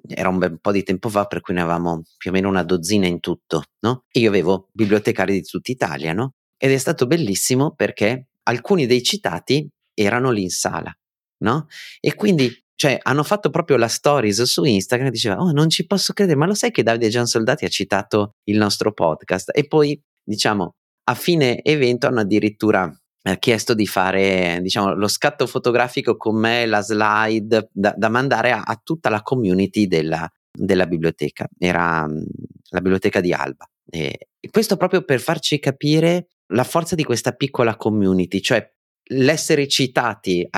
era 0.08 0.28
un 0.28 0.38
bel 0.38 0.60
po' 0.60 0.72
di 0.72 0.82
tempo 0.82 1.08
fa, 1.08 1.26
per 1.26 1.40
cui 1.40 1.54
ne 1.54 1.62
avevamo 1.62 2.02
più 2.16 2.30
o 2.30 2.32
meno 2.32 2.48
una 2.48 2.62
dozzina 2.62 3.06
in 3.06 3.20
tutto, 3.20 3.64
no? 3.80 4.04
E 4.10 4.20
io 4.20 4.28
avevo 4.28 4.68
bibliotecari 4.72 5.32
di 5.32 5.42
tutta 5.42 5.70
Italia, 5.70 6.12
no? 6.12 6.34
Ed 6.56 6.70
è 6.72 6.76
stato 6.76 7.06
bellissimo 7.06 7.74
perché 7.74 8.28
alcuni 8.44 8.86
dei 8.86 9.02
citati 9.02 9.68
erano 9.94 10.30
lì 10.30 10.42
in 10.42 10.50
sala, 10.50 10.96
no? 11.38 11.66
E 12.00 12.14
quindi 12.14 12.52
cioè 12.74 12.98
hanno 13.02 13.22
fatto 13.22 13.48
proprio 13.48 13.78
la 13.78 13.88
stories 13.88 14.42
su 14.42 14.64
Instagram 14.64 15.08
e 15.08 15.10
diceva 15.10 15.36
oh 15.36 15.50
non 15.50 15.70
ci 15.70 15.86
posso 15.86 16.12
credere 16.12 16.38
ma 16.38 16.46
lo 16.46 16.54
sai 16.54 16.70
che 16.70 16.82
Davide 16.82 17.08
Gian 17.08 17.26
Soldati 17.26 17.64
ha 17.64 17.68
citato 17.68 18.34
il 18.44 18.58
nostro 18.58 18.92
podcast? 18.92 19.50
E 19.52 19.66
poi 19.66 20.00
diciamo 20.22 20.74
a 21.08 21.14
fine 21.14 21.62
evento 21.62 22.06
hanno 22.06 22.20
addirittura 22.20 22.90
eh, 23.22 23.38
chiesto 23.38 23.74
di 23.74 23.86
fare 23.86 24.60
diciamo 24.62 24.94
lo 24.94 25.08
scatto 25.08 25.46
fotografico 25.46 26.16
con 26.16 26.38
me 26.38 26.64
la 26.66 26.80
slide 26.80 27.70
da, 27.72 27.94
da 27.96 28.08
mandare 28.08 28.52
a, 28.52 28.62
a, 28.62 28.80
tutta 28.82 29.08
la 29.08 29.22
community 29.22 29.86
della, 29.86 30.30
della 30.52 30.86
biblioteca. 30.86 31.48
Era 31.58 32.06
mh, 32.06 32.24
la 32.70 32.80
biblioteca 32.80 33.20
di 33.20 33.32
Alba. 33.32 33.68
E 33.88 34.28
questo 34.50 34.76
proprio 34.76 35.02
per 35.02 35.20
farci 35.20 35.58
capire 35.58 36.28
la 36.52 36.64
forza 36.64 36.94
di 36.94 37.02
questa 37.02 37.32
piccola 37.32 37.76
community 37.76 38.40
cioè 38.40 38.72
l'essere 39.08 39.68
citati, 39.68 40.48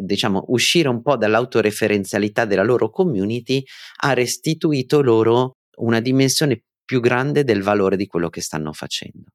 diciamo, 0.00 0.44
uscire 0.48 0.88
un 0.88 1.02
po' 1.02 1.16
dall'autoreferenzialità 1.16 2.44
della 2.44 2.62
loro 2.62 2.90
community 2.90 3.64
ha 4.02 4.12
restituito 4.12 5.00
loro 5.00 5.56
una 5.76 6.00
dimensione 6.00 6.64
più 6.84 7.00
grande 7.00 7.44
del 7.44 7.62
valore 7.62 7.96
di 7.96 8.06
quello 8.06 8.28
che 8.28 8.40
stanno 8.40 8.72
facendo. 8.72 9.30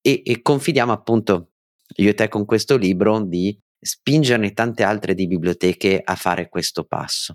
E, 0.00 0.22
e 0.24 0.42
confidiamo 0.42 0.92
appunto 0.92 1.50
io 1.96 2.10
e 2.10 2.14
te 2.14 2.28
con 2.28 2.44
questo 2.44 2.76
libro 2.76 3.20
di 3.20 3.58
spingerne 3.80 4.52
tante 4.52 4.82
altre 4.82 5.14
di 5.14 5.26
biblioteche 5.26 6.00
a 6.02 6.14
fare 6.14 6.48
questo 6.48 6.84
passo. 6.84 7.34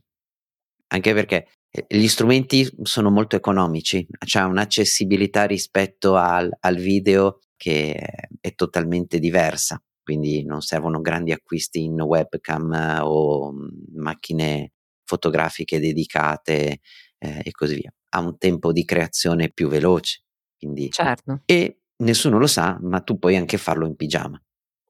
Anche 0.87 1.13
perché 1.13 1.47
eh, 1.69 1.85
gli 1.89 2.07
strumenti 2.07 2.69
sono 2.83 3.09
molto 3.09 3.35
economici, 3.35 4.05
c'è 4.25 4.41
un'accessibilità 4.43 5.45
rispetto 5.45 6.15
al, 6.15 6.49
al 6.61 6.77
video 6.77 7.39
che 7.57 7.95
è 8.39 8.53
totalmente 8.53 9.19
diversa 9.19 9.81
quindi 10.03 10.43
non 10.43 10.61
servono 10.61 11.01
grandi 11.01 11.31
acquisti 11.31 11.83
in 11.83 11.99
webcam 11.99 12.73
eh, 12.73 12.99
o 12.99 13.51
mm, 13.51 13.67
macchine 13.95 14.73
fotografiche 15.05 15.79
dedicate 15.79 16.79
eh, 17.17 17.41
e 17.43 17.51
così 17.51 17.75
via. 17.75 17.93
Ha 18.09 18.19
un 18.19 18.37
tempo 18.37 18.71
di 18.71 18.85
creazione 18.85 19.49
più 19.49 19.67
veloce. 19.67 20.23
Quindi, 20.57 20.91
certo. 20.91 21.41
E 21.45 21.79
nessuno 21.97 22.37
lo 22.37 22.47
sa, 22.47 22.77
ma 22.81 22.99
tu 23.01 23.17
puoi 23.17 23.35
anche 23.35 23.57
farlo 23.57 23.87
in 23.87 23.95
pigiama, 23.95 24.41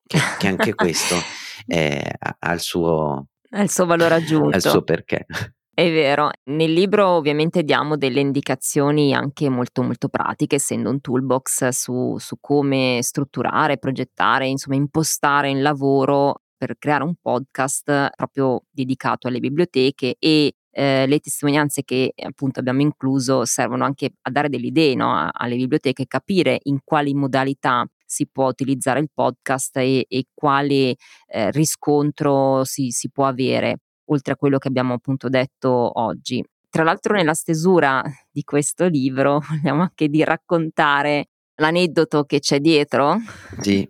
che, 0.05 0.17
che 0.39 0.47
anche 0.47 0.73
questo 0.73 1.15
è, 1.65 2.01
ha, 2.19 2.53
il 2.53 2.59
suo, 2.59 3.27
ha 3.49 3.61
il 3.61 3.69
suo 3.69 3.85
valore 3.85 4.15
aggiunto. 4.15 4.49
Ha 4.49 4.55
il 4.55 4.61
suo 4.61 4.83
perché. 4.83 5.25
È 5.75 5.89
vero, 5.91 6.29
nel 6.51 6.71
libro 6.71 7.07
ovviamente 7.09 7.63
diamo 7.63 7.97
delle 7.97 8.19
indicazioni 8.19 9.11
anche 9.11 9.49
molto 9.49 9.81
molto 9.81 10.07
pratiche, 10.07 10.57
essendo 10.57 10.91
un 10.91 11.01
toolbox 11.01 11.69
su, 11.69 12.15
su 12.19 12.37
come 12.39 12.99
strutturare, 13.01 13.79
progettare, 13.79 14.45
insomma 14.47 14.75
impostare 14.75 15.49
il 15.49 15.63
lavoro 15.63 16.41
per 16.55 16.75
creare 16.77 17.03
un 17.03 17.15
podcast 17.19 18.09
proprio 18.15 18.61
dedicato 18.69 19.27
alle 19.27 19.39
biblioteche 19.39 20.15
e 20.19 20.53
eh, 20.69 21.07
le 21.07 21.19
testimonianze 21.19 21.83
che 21.83 22.13
appunto 22.23 22.59
abbiamo 22.59 22.81
incluso 22.81 23.43
servono 23.45 23.83
anche 23.83 24.11
a 24.21 24.29
dare 24.29 24.49
delle 24.49 24.67
idee 24.67 24.93
no, 24.93 25.27
alle 25.31 25.55
biblioteche, 25.55 26.05
capire 26.05 26.59
in 26.65 26.81
quali 26.83 27.15
modalità 27.15 27.83
si 28.05 28.27
può 28.27 28.47
utilizzare 28.47 28.99
il 28.99 29.09
podcast 29.11 29.77
e, 29.77 30.05
e 30.07 30.25
quale 30.35 30.95
eh, 31.27 31.49
riscontro 31.49 32.63
si, 32.63 32.91
si 32.91 33.09
può 33.09 33.25
avere 33.25 33.79
oltre 34.05 34.33
a 34.33 34.35
quello 34.35 34.57
che 34.57 34.67
abbiamo 34.67 34.93
appunto 34.93 35.29
detto 35.29 35.99
oggi. 35.99 36.43
Tra 36.69 36.83
l'altro 36.83 37.15
nella 37.15 37.33
stesura 37.33 38.03
di 38.31 38.43
questo 38.43 38.87
libro 38.87 39.39
vogliamo 39.47 39.83
anche 39.83 40.07
di 40.07 40.23
raccontare 40.23 41.27
l'aneddoto 41.55 42.23
che 42.25 42.39
c'è 42.39 42.59
dietro. 42.59 43.17
Sì. 43.61 43.87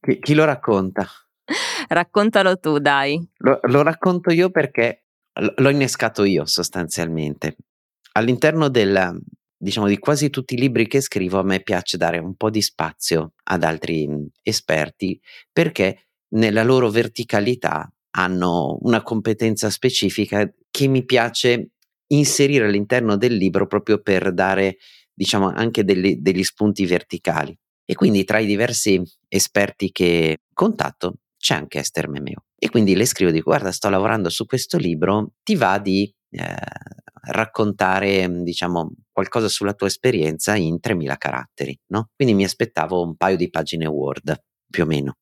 chi, 0.00 0.18
chi 0.18 0.34
lo 0.34 0.44
racconta? 0.44 1.06
Raccontalo 1.88 2.58
tu, 2.58 2.78
dai. 2.78 3.28
Lo, 3.38 3.58
lo 3.62 3.82
racconto 3.82 4.30
io 4.32 4.50
perché 4.50 5.04
l'ho 5.56 5.68
innescato 5.68 6.24
io 6.24 6.46
sostanzialmente. 6.46 7.56
All'interno 8.12 8.68
del, 8.68 9.20
diciamo, 9.56 9.86
di 9.86 9.98
quasi 9.98 10.30
tutti 10.30 10.54
i 10.54 10.58
libri 10.58 10.86
che 10.86 11.00
scrivo, 11.00 11.38
a 11.38 11.44
me 11.44 11.60
piace 11.60 11.96
dare 11.96 12.18
un 12.18 12.34
po' 12.34 12.50
di 12.50 12.62
spazio 12.62 13.34
ad 13.44 13.62
altri 13.62 14.08
esperti 14.42 15.20
perché 15.52 16.06
nella 16.30 16.62
loro 16.62 16.90
verticalità 16.90 17.90
hanno 18.12 18.78
una 18.82 19.02
competenza 19.02 19.70
specifica 19.70 20.50
che 20.70 20.86
mi 20.88 21.04
piace 21.04 21.70
inserire 22.08 22.66
all'interno 22.66 23.16
del 23.16 23.34
libro 23.34 23.66
proprio 23.66 24.00
per 24.00 24.32
dare, 24.32 24.78
diciamo, 25.12 25.48
anche 25.48 25.84
degli, 25.84 26.16
degli 26.16 26.42
spunti 26.42 26.86
verticali. 26.86 27.56
E 27.84 27.94
quindi 27.94 28.24
tra 28.24 28.38
i 28.38 28.46
diversi 28.46 29.02
esperti 29.28 29.90
che 29.90 30.38
contatto 30.52 31.14
c'è 31.36 31.54
anche 31.54 31.78
Esther 31.78 32.08
Memeo. 32.08 32.44
E 32.56 32.68
quindi 32.68 32.94
le 32.94 33.06
scrivo, 33.06 33.30
dico, 33.30 33.50
guarda, 33.50 33.72
sto 33.72 33.88
lavorando 33.88 34.28
su 34.28 34.44
questo 34.44 34.76
libro, 34.76 35.32
ti 35.42 35.56
va 35.56 35.78
di 35.78 36.12
eh, 36.30 36.54
raccontare, 37.28 38.28
diciamo, 38.42 38.92
qualcosa 39.10 39.48
sulla 39.48 39.74
tua 39.74 39.86
esperienza 39.86 40.54
in 40.54 40.78
3000 40.78 41.16
caratteri, 41.16 41.78
no? 41.88 42.10
Quindi 42.14 42.34
mi 42.34 42.44
aspettavo 42.44 43.02
un 43.02 43.16
paio 43.16 43.36
di 43.36 43.50
pagine 43.50 43.86
Word, 43.86 44.40
più 44.68 44.84
o 44.84 44.86
meno. 44.86 45.16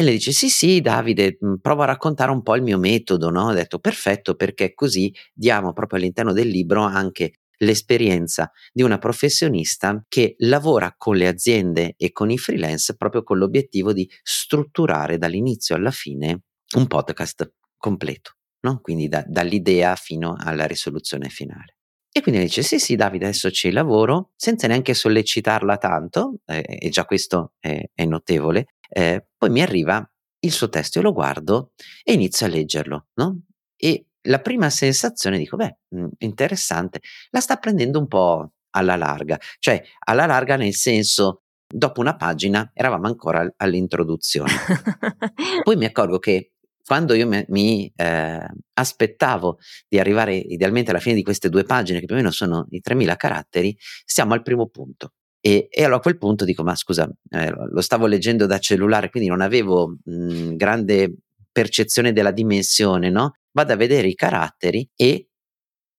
E 0.00 0.04
lei 0.04 0.14
dice: 0.14 0.30
Sì, 0.30 0.48
sì, 0.48 0.80
Davide, 0.80 1.38
mhmm, 1.40 1.56
provo 1.56 1.82
a 1.82 1.86
raccontare 1.86 2.30
un 2.30 2.40
po' 2.42 2.54
il 2.54 2.62
mio 2.62 2.78
metodo. 2.78 3.30
No? 3.30 3.46
Ho 3.48 3.52
detto: 3.52 3.80
Perfetto, 3.80 4.36
perché 4.36 4.72
così 4.72 5.12
diamo 5.34 5.72
proprio 5.72 5.98
all'interno 5.98 6.32
del 6.32 6.46
libro 6.46 6.82
anche 6.84 7.40
l'esperienza 7.60 8.48
di 8.72 8.82
una 8.82 8.98
professionista 8.98 10.04
che 10.06 10.36
lavora 10.38 10.94
con 10.96 11.16
le 11.16 11.26
aziende 11.26 11.94
e 11.96 12.12
con 12.12 12.30
i 12.30 12.38
freelance 12.38 12.94
proprio 12.94 13.24
con 13.24 13.38
l'obiettivo 13.38 13.92
di 13.92 14.08
strutturare 14.22 15.18
dall'inizio 15.18 15.74
alla 15.74 15.90
fine 15.90 16.42
un 16.76 16.86
podcast 16.86 17.54
completo, 17.76 18.34
no? 18.60 18.78
quindi 18.80 19.08
da, 19.08 19.24
dall'idea 19.26 19.96
fino 19.96 20.36
alla 20.38 20.66
risoluzione 20.66 21.28
finale. 21.28 21.74
E 22.12 22.22
quindi 22.22 22.40
dice: 22.42 22.62
Sì, 22.62 22.78
sì, 22.78 22.94
Davide, 22.94 23.24
adesso 23.24 23.50
ci 23.50 23.72
lavoro 23.72 24.30
senza 24.36 24.68
neanche 24.68 24.94
sollecitarla 24.94 25.76
tanto, 25.76 26.36
eh, 26.46 26.64
e 26.66 26.88
già 26.88 27.04
questo 27.04 27.54
è, 27.58 27.82
è 27.92 28.04
notevole, 28.04 28.66
eh, 28.88 29.26
poi 29.36 29.50
mi 29.50 29.62
arriva 29.62 30.08
il 30.40 30.52
suo 30.52 30.68
testo, 30.68 30.98
io 30.98 31.04
lo 31.04 31.12
guardo 31.12 31.72
e 32.02 32.12
inizio 32.12 32.46
a 32.46 32.48
leggerlo, 32.48 33.08
no? 33.14 33.40
E 33.76 34.06
la 34.22 34.40
prima 34.40 34.70
sensazione 34.70 35.38
dico, 35.38 35.56
beh, 35.56 35.78
mm, 35.96 36.06
interessante, 36.18 37.00
la 37.30 37.40
sta 37.40 37.56
prendendo 37.56 37.98
un 37.98 38.06
po' 38.06 38.52
alla 38.70 38.96
larga, 38.96 39.38
cioè 39.58 39.82
alla 40.04 40.26
larga 40.26 40.56
nel 40.56 40.74
senso, 40.74 41.42
dopo 41.66 42.00
una 42.00 42.16
pagina 42.16 42.70
eravamo 42.74 43.06
ancora 43.06 43.46
all'introduzione. 43.56 44.52
Poi 45.62 45.76
mi 45.76 45.84
accorgo 45.84 46.18
che 46.18 46.52
quando 46.84 47.12
io 47.12 47.26
mi, 47.26 47.44
mi 47.48 47.92
eh, 47.94 48.46
aspettavo 48.74 49.58
di 49.86 49.98
arrivare 49.98 50.34
idealmente 50.34 50.90
alla 50.90 51.00
fine 51.00 51.14
di 51.14 51.22
queste 51.22 51.50
due 51.50 51.64
pagine, 51.64 52.00
che 52.00 52.06
più 52.06 52.14
o 52.14 52.18
meno 52.18 52.30
sono 52.30 52.66
i 52.70 52.80
3000 52.80 53.16
caratteri, 53.16 53.76
siamo 54.04 54.32
al 54.32 54.42
primo 54.42 54.68
punto. 54.68 55.12
E, 55.40 55.68
e, 55.70 55.82
allora 55.82 55.98
a 55.98 56.00
quel 56.00 56.18
punto 56.18 56.44
dico: 56.44 56.62
Ma 56.62 56.74
scusa, 56.74 57.08
eh, 57.30 57.50
lo 57.50 57.80
stavo 57.80 58.06
leggendo 58.06 58.46
da 58.46 58.58
cellulare, 58.58 59.10
quindi 59.10 59.28
non 59.28 59.40
avevo 59.40 59.96
mh, 60.02 60.54
grande 60.56 61.14
percezione 61.50 62.12
della 62.12 62.32
dimensione, 62.32 63.10
no? 63.10 63.32
Vado 63.52 63.72
a 63.72 63.76
vedere 63.76 64.08
i 64.08 64.14
caratteri 64.14 64.88
e 64.94 65.28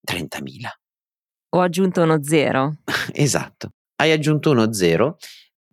30.000. 0.09 0.67
Ho 1.55 1.61
aggiunto 1.61 2.01
uno 2.01 2.23
zero. 2.23 2.81
esatto, 3.13 3.69
hai 3.95 4.11
aggiunto 4.11 4.51
uno 4.51 4.71
zero, 4.73 5.17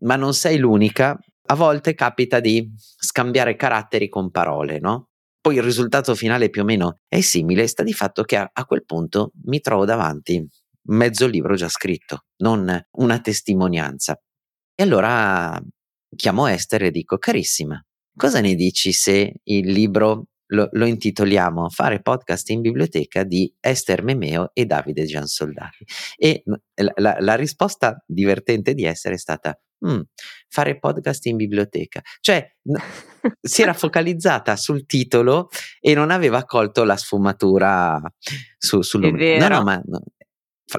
ma 0.00 0.16
non 0.16 0.35
sei 0.35 0.59
l'unica. 0.59 1.18
A 1.48 1.55
volte 1.55 1.94
capita 1.94 2.40
di 2.40 2.68
scambiare 2.76 3.55
caratteri 3.55 4.09
con 4.09 4.31
parole, 4.31 4.81
no? 4.81 5.11
Poi 5.40 5.55
il 5.55 5.62
risultato 5.62 6.16
finale 6.16 6.50
più 6.50 6.62
o 6.62 6.64
meno 6.64 6.98
è 7.07 7.20
simile, 7.20 7.68
sta 7.68 7.85
di 7.85 7.92
fatto 7.92 8.24
che 8.24 8.37
a, 8.37 8.50
a 8.52 8.64
quel 8.64 8.85
punto 8.85 9.31
mi 9.44 9.61
trovo 9.61 9.85
davanti 9.85 10.44
mezzo 10.87 11.27
libro 11.27 11.55
già 11.55 11.68
scritto, 11.68 12.27
non 12.38 12.87
una 12.92 13.20
testimonianza. 13.20 14.20
E 14.75 14.83
allora 14.83 15.61
chiamo 16.14 16.46
Esther 16.46 16.85
e 16.85 16.90
dico, 16.90 17.18
carissima, 17.18 17.83
cosa 18.16 18.40
ne 18.40 18.55
dici 18.55 18.92
se 18.92 19.35
il 19.42 19.70
libro 19.70 20.27
lo, 20.49 20.68
lo, 20.72 20.87
intitoliamo 20.87 21.68
Fare 21.70 22.01
podcast 22.01 22.49
in 22.51 22.61
biblioteca 22.61 23.25
di 23.25 23.53
Esther 23.59 24.03
Memeo 24.03 24.51
e 24.53 24.64
Davide 24.64 25.05
Giansoldati. 25.05 25.85
E 26.16 26.42
la, 26.44 26.92
la, 26.96 27.16
la 27.18 27.35
risposta 27.35 28.03
divertente 28.07 28.75
di 28.75 28.85
Esther 28.85 29.14
è 29.14 29.18
stata: 29.18 29.59
mm, 29.87 30.01
Fare 30.49 30.79
podcast 30.79 31.27
in 31.27 31.37
biblioteca. 31.37 32.01
Cioè, 32.20 32.46
n- 32.62 32.77
si 33.40 33.62
era 33.62 33.72
focalizzata 33.72 34.57
sul 34.57 34.87
titolo 34.87 35.49
e 35.81 35.94
non 35.94 36.11
aveva 36.11 36.44
colto 36.44 36.85
la 36.85 36.96
sfumatura 36.96 38.01
su, 38.57 38.83
sul 38.83 39.01
nome. 39.01 39.38
No, 39.38 39.49
no, 39.49 39.62
ma 39.62 39.83
no, 39.85 40.01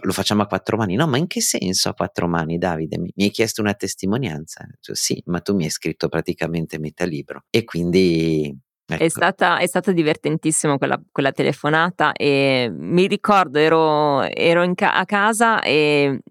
lo 0.02 0.12
facciamo 0.12 0.42
a 0.42 0.48
quattro 0.48 0.78
mani. 0.78 0.96
No, 0.96 1.08
ma 1.08 1.18
in 1.18 1.28
che 1.28 1.42
senso 1.42 1.90
a 1.90 1.94
quattro 1.94 2.28
mani, 2.28 2.58
Davide? 2.58 2.98
Mi, 2.98 3.12
mi 3.16 3.26
hai 3.26 3.32
chiesto 3.32 3.62
una 3.62 3.74
testimonianza? 3.74 4.66
Cioè, 4.80 4.96
sì, 4.96 5.22
ma 5.26 5.40
tu 5.40 5.56
mi 5.56 5.64
hai 5.64 5.70
scritto 5.70 6.10
praticamente 6.10 6.80
metà 6.80 7.06
libro. 7.06 7.44
E 7.50 7.64
quindi 7.64 8.56
Ecco. 8.90 9.04
È, 9.04 9.10
stata, 9.10 9.58
è 9.58 9.68
stata 9.68 9.92
divertentissima 9.92 10.78
quella, 10.78 10.98
quella, 11.12 11.34
telefonata 11.34 12.14
e 12.14 12.72
mi 12.74 13.06
ricordo 13.06 13.60
ero, 13.60 14.22
ero 14.22 14.74
ca- 14.76 14.94
a 14.94 15.04
casa 15.04 15.62
e, 15.62 16.22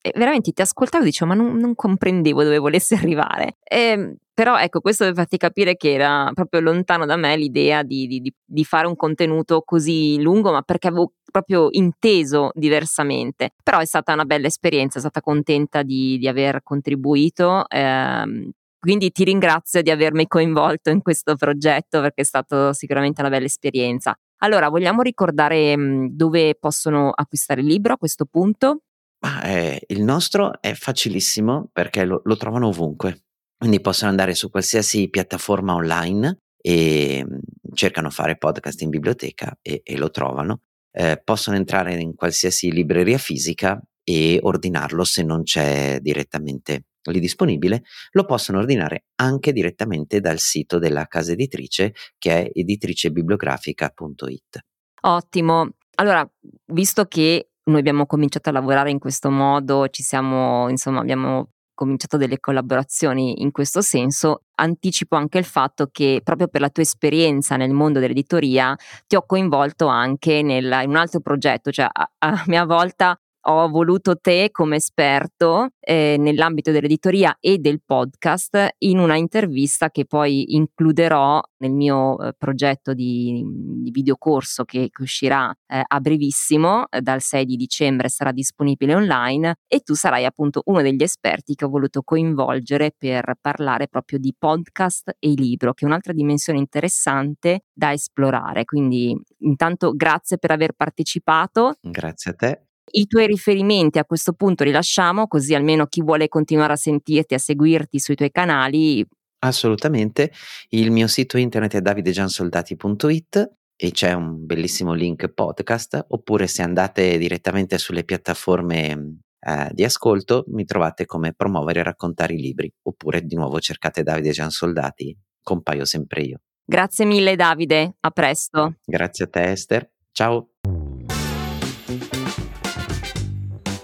e, 0.00 0.12
veramente 0.14 0.52
ti 0.52 0.62
ascoltavo 0.62 1.02
e 1.02 1.06
dicevo 1.06 1.34
ma 1.34 1.36
non, 1.36 1.58
non 1.58 1.74
comprendevo 1.74 2.42
dove 2.44 2.56
volesse 2.56 2.94
arrivare. 2.96 3.58
E, 3.62 4.16
però 4.38 4.56
ecco, 4.56 4.78
questo 4.78 5.02
per 5.02 5.14
farti 5.14 5.36
capire 5.36 5.76
che 5.76 5.92
era 5.92 6.30
proprio 6.32 6.60
lontano 6.60 7.06
da 7.06 7.16
me 7.16 7.36
l'idea 7.36 7.82
di, 7.82 8.06
di, 8.06 8.32
di, 8.44 8.64
fare 8.64 8.86
un 8.86 8.94
contenuto 8.94 9.62
così 9.62 10.22
lungo, 10.22 10.52
ma 10.52 10.62
perché 10.62 10.86
avevo 10.86 11.14
proprio 11.28 11.66
inteso 11.72 12.52
diversamente. 12.54 13.50
Però 13.60 13.80
è 13.80 13.84
stata 13.84 14.12
una 14.12 14.24
bella 14.24 14.46
esperienza, 14.46 15.00
sono 15.00 15.10
stata 15.10 15.20
contenta 15.28 15.82
di, 15.82 16.18
di 16.18 16.28
aver 16.28 16.62
contribuito. 16.62 17.68
Ehm, 17.68 18.52
quindi 18.78 19.10
ti 19.10 19.24
ringrazio 19.24 19.82
di 19.82 19.90
avermi 19.90 20.28
coinvolto 20.28 20.90
in 20.90 21.02
questo 21.02 21.34
progetto 21.34 22.00
perché 22.00 22.22
è 22.22 22.24
stata 22.24 22.72
sicuramente 22.72 23.20
una 23.20 23.30
bella 23.30 23.46
esperienza. 23.46 24.16
Allora, 24.42 24.68
vogliamo 24.68 25.02
ricordare 25.02 25.74
dove 26.10 26.54
possono 26.54 27.10
acquistare 27.10 27.60
il 27.60 27.66
libro 27.66 27.94
a 27.94 27.98
questo 27.98 28.24
punto? 28.24 28.82
Ah, 29.18 29.48
eh, 29.48 29.80
il 29.88 30.04
nostro 30.04 30.60
è 30.60 30.74
facilissimo 30.74 31.68
perché 31.72 32.04
lo, 32.04 32.20
lo 32.22 32.36
trovano 32.36 32.68
ovunque. 32.68 33.22
Quindi 33.58 33.80
possono 33.80 34.10
andare 34.10 34.34
su 34.34 34.50
qualsiasi 34.50 35.08
piattaforma 35.08 35.74
online 35.74 36.38
e 36.56 37.24
mhmm, 37.26 37.38
cercano 37.74 38.10
fare 38.10 38.38
podcast 38.38 38.80
in 38.82 38.90
biblioteca 38.90 39.58
e, 39.60 39.80
e 39.82 39.96
lo 39.96 40.10
trovano. 40.10 40.60
Eh, 40.90 41.20
possono 41.22 41.56
entrare 41.56 41.94
in 41.94 42.14
qualsiasi 42.14 42.72
libreria 42.72 43.18
fisica 43.18 43.80
e 44.04 44.38
ordinarlo 44.40 45.04
se 45.04 45.22
non 45.22 45.42
c'è 45.42 45.98
direttamente 46.00 46.84
lì 47.10 47.20
disponibile, 47.20 47.82
lo 48.12 48.24
possono 48.24 48.58
ordinare 48.58 49.04
anche 49.16 49.52
direttamente 49.52 50.20
dal 50.20 50.38
sito 50.38 50.78
della 50.78 51.06
casa 51.06 51.32
editrice 51.32 51.92
che 52.18 52.44
è 52.44 52.50
editricebibliografica.it. 52.52 54.58
Ottimo. 55.02 55.68
Allora, 55.96 56.28
visto 56.72 57.04
che 57.06 57.50
noi 57.64 57.78
abbiamo 57.78 58.06
cominciato 58.06 58.48
a 58.48 58.52
lavorare 58.52 58.90
in 58.90 58.98
questo 58.98 59.30
modo, 59.30 59.88
ci 59.88 60.02
siamo, 60.02 60.68
insomma, 60.68 61.00
abbiamo 61.00 61.50
cominciato 61.78 62.16
delle 62.16 62.40
collaborazioni 62.40 63.40
in 63.42 63.52
questo 63.52 63.80
senso, 63.80 64.42
anticipo 64.56 65.14
anche 65.14 65.38
il 65.38 65.44
fatto 65.44 65.88
che 65.92 66.20
proprio 66.24 66.48
per 66.48 66.60
la 66.60 66.70
tua 66.70 66.82
esperienza 66.82 67.56
nel 67.56 67.70
mondo 67.70 68.00
dell'editoria 68.00 68.76
ti 69.06 69.14
ho 69.14 69.24
coinvolto 69.24 69.86
anche 69.86 70.42
nel, 70.42 70.64
in 70.82 70.90
un 70.90 70.96
altro 70.96 71.20
progetto, 71.20 71.70
cioè 71.70 71.86
a, 71.90 72.10
a 72.18 72.42
mia 72.46 72.64
volta 72.64 73.16
ho 73.40 73.68
voluto 73.68 74.16
te 74.16 74.50
come 74.50 74.76
esperto 74.76 75.68
eh, 75.80 76.16
nell'ambito 76.18 76.70
dell'editoria 76.70 77.36
e 77.40 77.58
del 77.58 77.80
podcast 77.84 78.74
in 78.78 78.98
una 78.98 79.16
intervista 79.16 79.90
che 79.90 80.04
poi 80.04 80.54
includerò 80.54 81.40
nel 81.58 81.72
mio 81.72 82.18
eh, 82.18 82.34
progetto 82.36 82.92
di, 82.94 83.42
di 83.44 83.90
videocorso 83.90 84.64
che, 84.64 84.88
che 84.90 85.02
uscirà 85.02 85.54
eh, 85.66 85.82
a 85.86 86.00
brevissimo, 86.00 86.88
eh, 86.90 87.00
dal 87.00 87.20
6 87.20 87.44
di 87.44 87.56
dicembre 87.56 88.08
sarà 88.08 88.32
disponibile 88.32 88.94
online 88.94 89.56
e 89.66 89.80
tu 89.80 89.94
sarai 89.94 90.24
appunto 90.24 90.62
uno 90.66 90.82
degli 90.82 91.02
esperti 91.02 91.54
che 91.54 91.64
ho 91.64 91.68
voluto 91.68 92.02
coinvolgere 92.02 92.92
per 92.96 93.34
parlare 93.40 93.88
proprio 93.88 94.18
di 94.18 94.34
podcast 94.36 95.16
e 95.18 95.28
libro, 95.30 95.72
che 95.72 95.84
è 95.84 95.88
un'altra 95.88 96.12
dimensione 96.12 96.58
interessante 96.58 97.64
da 97.72 97.92
esplorare. 97.92 98.64
Quindi 98.64 99.16
intanto 99.38 99.92
grazie 99.94 100.38
per 100.38 100.50
aver 100.50 100.72
partecipato. 100.72 101.76
Grazie 101.80 102.30
a 102.32 102.34
te. 102.34 102.67
I 102.90 103.06
tuoi 103.06 103.26
riferimenti 103.26 103.98
a 103.98 104.04
questo 104.04 104.32
punto 104.32 104.64
li 104.64 104.70
lasciamo, 104.70 105.26
così 105.26 105.54
almeno 105.54 105.86
chi 105.86 106.02
vuole 106.02 106.28
continuare 106.28 106.72
a 106.72 106.76
sentirti, 106.76 107.34
a 107.34 107.38
seguirti 107.38 107.98
sui 107.98 108.14
tuoi 108.14 108.30
canali. 108.30 109.06
Assolutamente. 109.40 110.32
Il 110.70 110.90
mio 110.90 111.06
sito 111.06 111.38
internet 111.38 111.76
è 111.76 111.80
davidegiansoldati.it 111.80 113.52
e 113.76 113.90
c'è 113.92 114.12
un 114.12 114.44
bellissimo 114.44 114.92
link 114.92 115.28
podcast, 115.28 116.06
oppure 116.08 116.48
se 116.48 116.62
andate 116.62 117.16
direttamente 117.16 117.78
sulle 117.78 118.02
piattaforme 118.02 119.20
eh, 119.40 119.68
di 119.72 119.84
ascolto 119.84 120.44
mi 120.48 120.64
trovate 120.64 121.06
come 121.06 121.32
promuovere 121.32 121.80
e 121.80 121.84
raccontare 121.84 122.34
i 122.34 122.40
libri, 122.40 122.72
oppure 122.82 123.22
di 123.22 123.36
nuovo 123.36 123.60
cercate 123.60 124.02
Davide 124.02 124.30
Giansoldati, 124.30 125.16
compaio 125.42 125.84
sempre 125.84 126.22
io. 126.22 126.40
Grazie 126.64 127.04
mille 127.04 127.36
Davide, 127.36 127.94
a 128.00 128.10
presto. 128.10 128.74
Grazie 128.84 129.24
a 129.26 129.28
te 129.28 129.50
Esther, 129.52 129.90
ciao. 130.10 130.57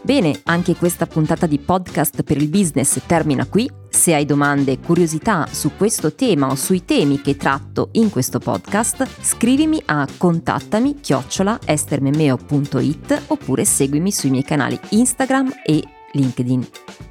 Bene, 0.04 0.38
anche 0.44 0.76
questa 0.76 1.06
puntata 1.06 1.46
di 1.46 1.58
podcast 1.58 2.24
per 2.24 2.36
il 2.36 2.50
business 2.50 3.00
termina 3.06 3.46
qui. 3.46 3.66
Se 3.88 4.12
hai 4.12 4.26
domande 4.26 4.72
e 4.72 4.78
curiosità 4.78 5.46
su 5.50 5.70
questo 5.78 6.14
tema 6.14 6.50
o 6.50 6.56
sui 6.56 6.84
temi 6.84 7.22
che 7.22 7.38
tratto 7.38 7.88
in 7.92 8.10
questo 8.10 8.38
podcast, 8.38 9.08
scrivimi 9.22 9.80
a 9.86 10.06
contattami 10.18 11.00
chiocciola 11.00 11.60
estermemeo.it 11.64 13.22
oppure 13.28 13.64
seguimi 13.64 14.12
sui 14.12 14.28
miei 14.28 14.44
canali 14.44 14.78
Instagram 14.90 15.62
e 15.64 15.82
LinkedIn. 16.14 16.66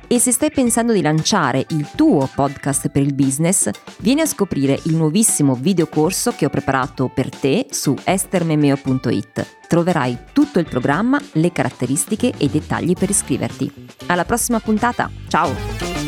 E 0.08 0.20
se 0.20 0.32
stai 0.32 0.52
pensando 0.52 0.94
di 0.94 1.02
lanciare 1.02 1.66
il 1.70 1.88
tuo 1.96 2.30
podcast 2.34 2.90
per 2.90 3.02
il 3.02 3.14
business, 3.14 3.70
vieni 4.00 4.22
a 4.22 4.26
scoprire 4.26 4.80
il 4.84 4.96
nuovissimo 4.96 5.56
videocorso 5.56 6.34
che 6.36 6.46
ho 6.46 6.50
preparato 6.50 7.10
per 7.14 7.30
te 7.30 7.68
su 7.70 7.96
estermemeo.it. 8.04 9.62
Troverai 9.68 10.18
tutto 10.34 10.60
il 10.60 10.68
programma, 10.68 11.20
le 11.34 11.52
caratteristiche 11.52 12.34
e 12.38 12.46
i 12.46 12.50
dettagli 12.50 12.94
per 12.94 13.10
iscriverti. 13.10 13.88
Alla 14.08 14.26
prossima 14.26 14.60
puntata, 14.60 15.10
ciao! 15.28 16.03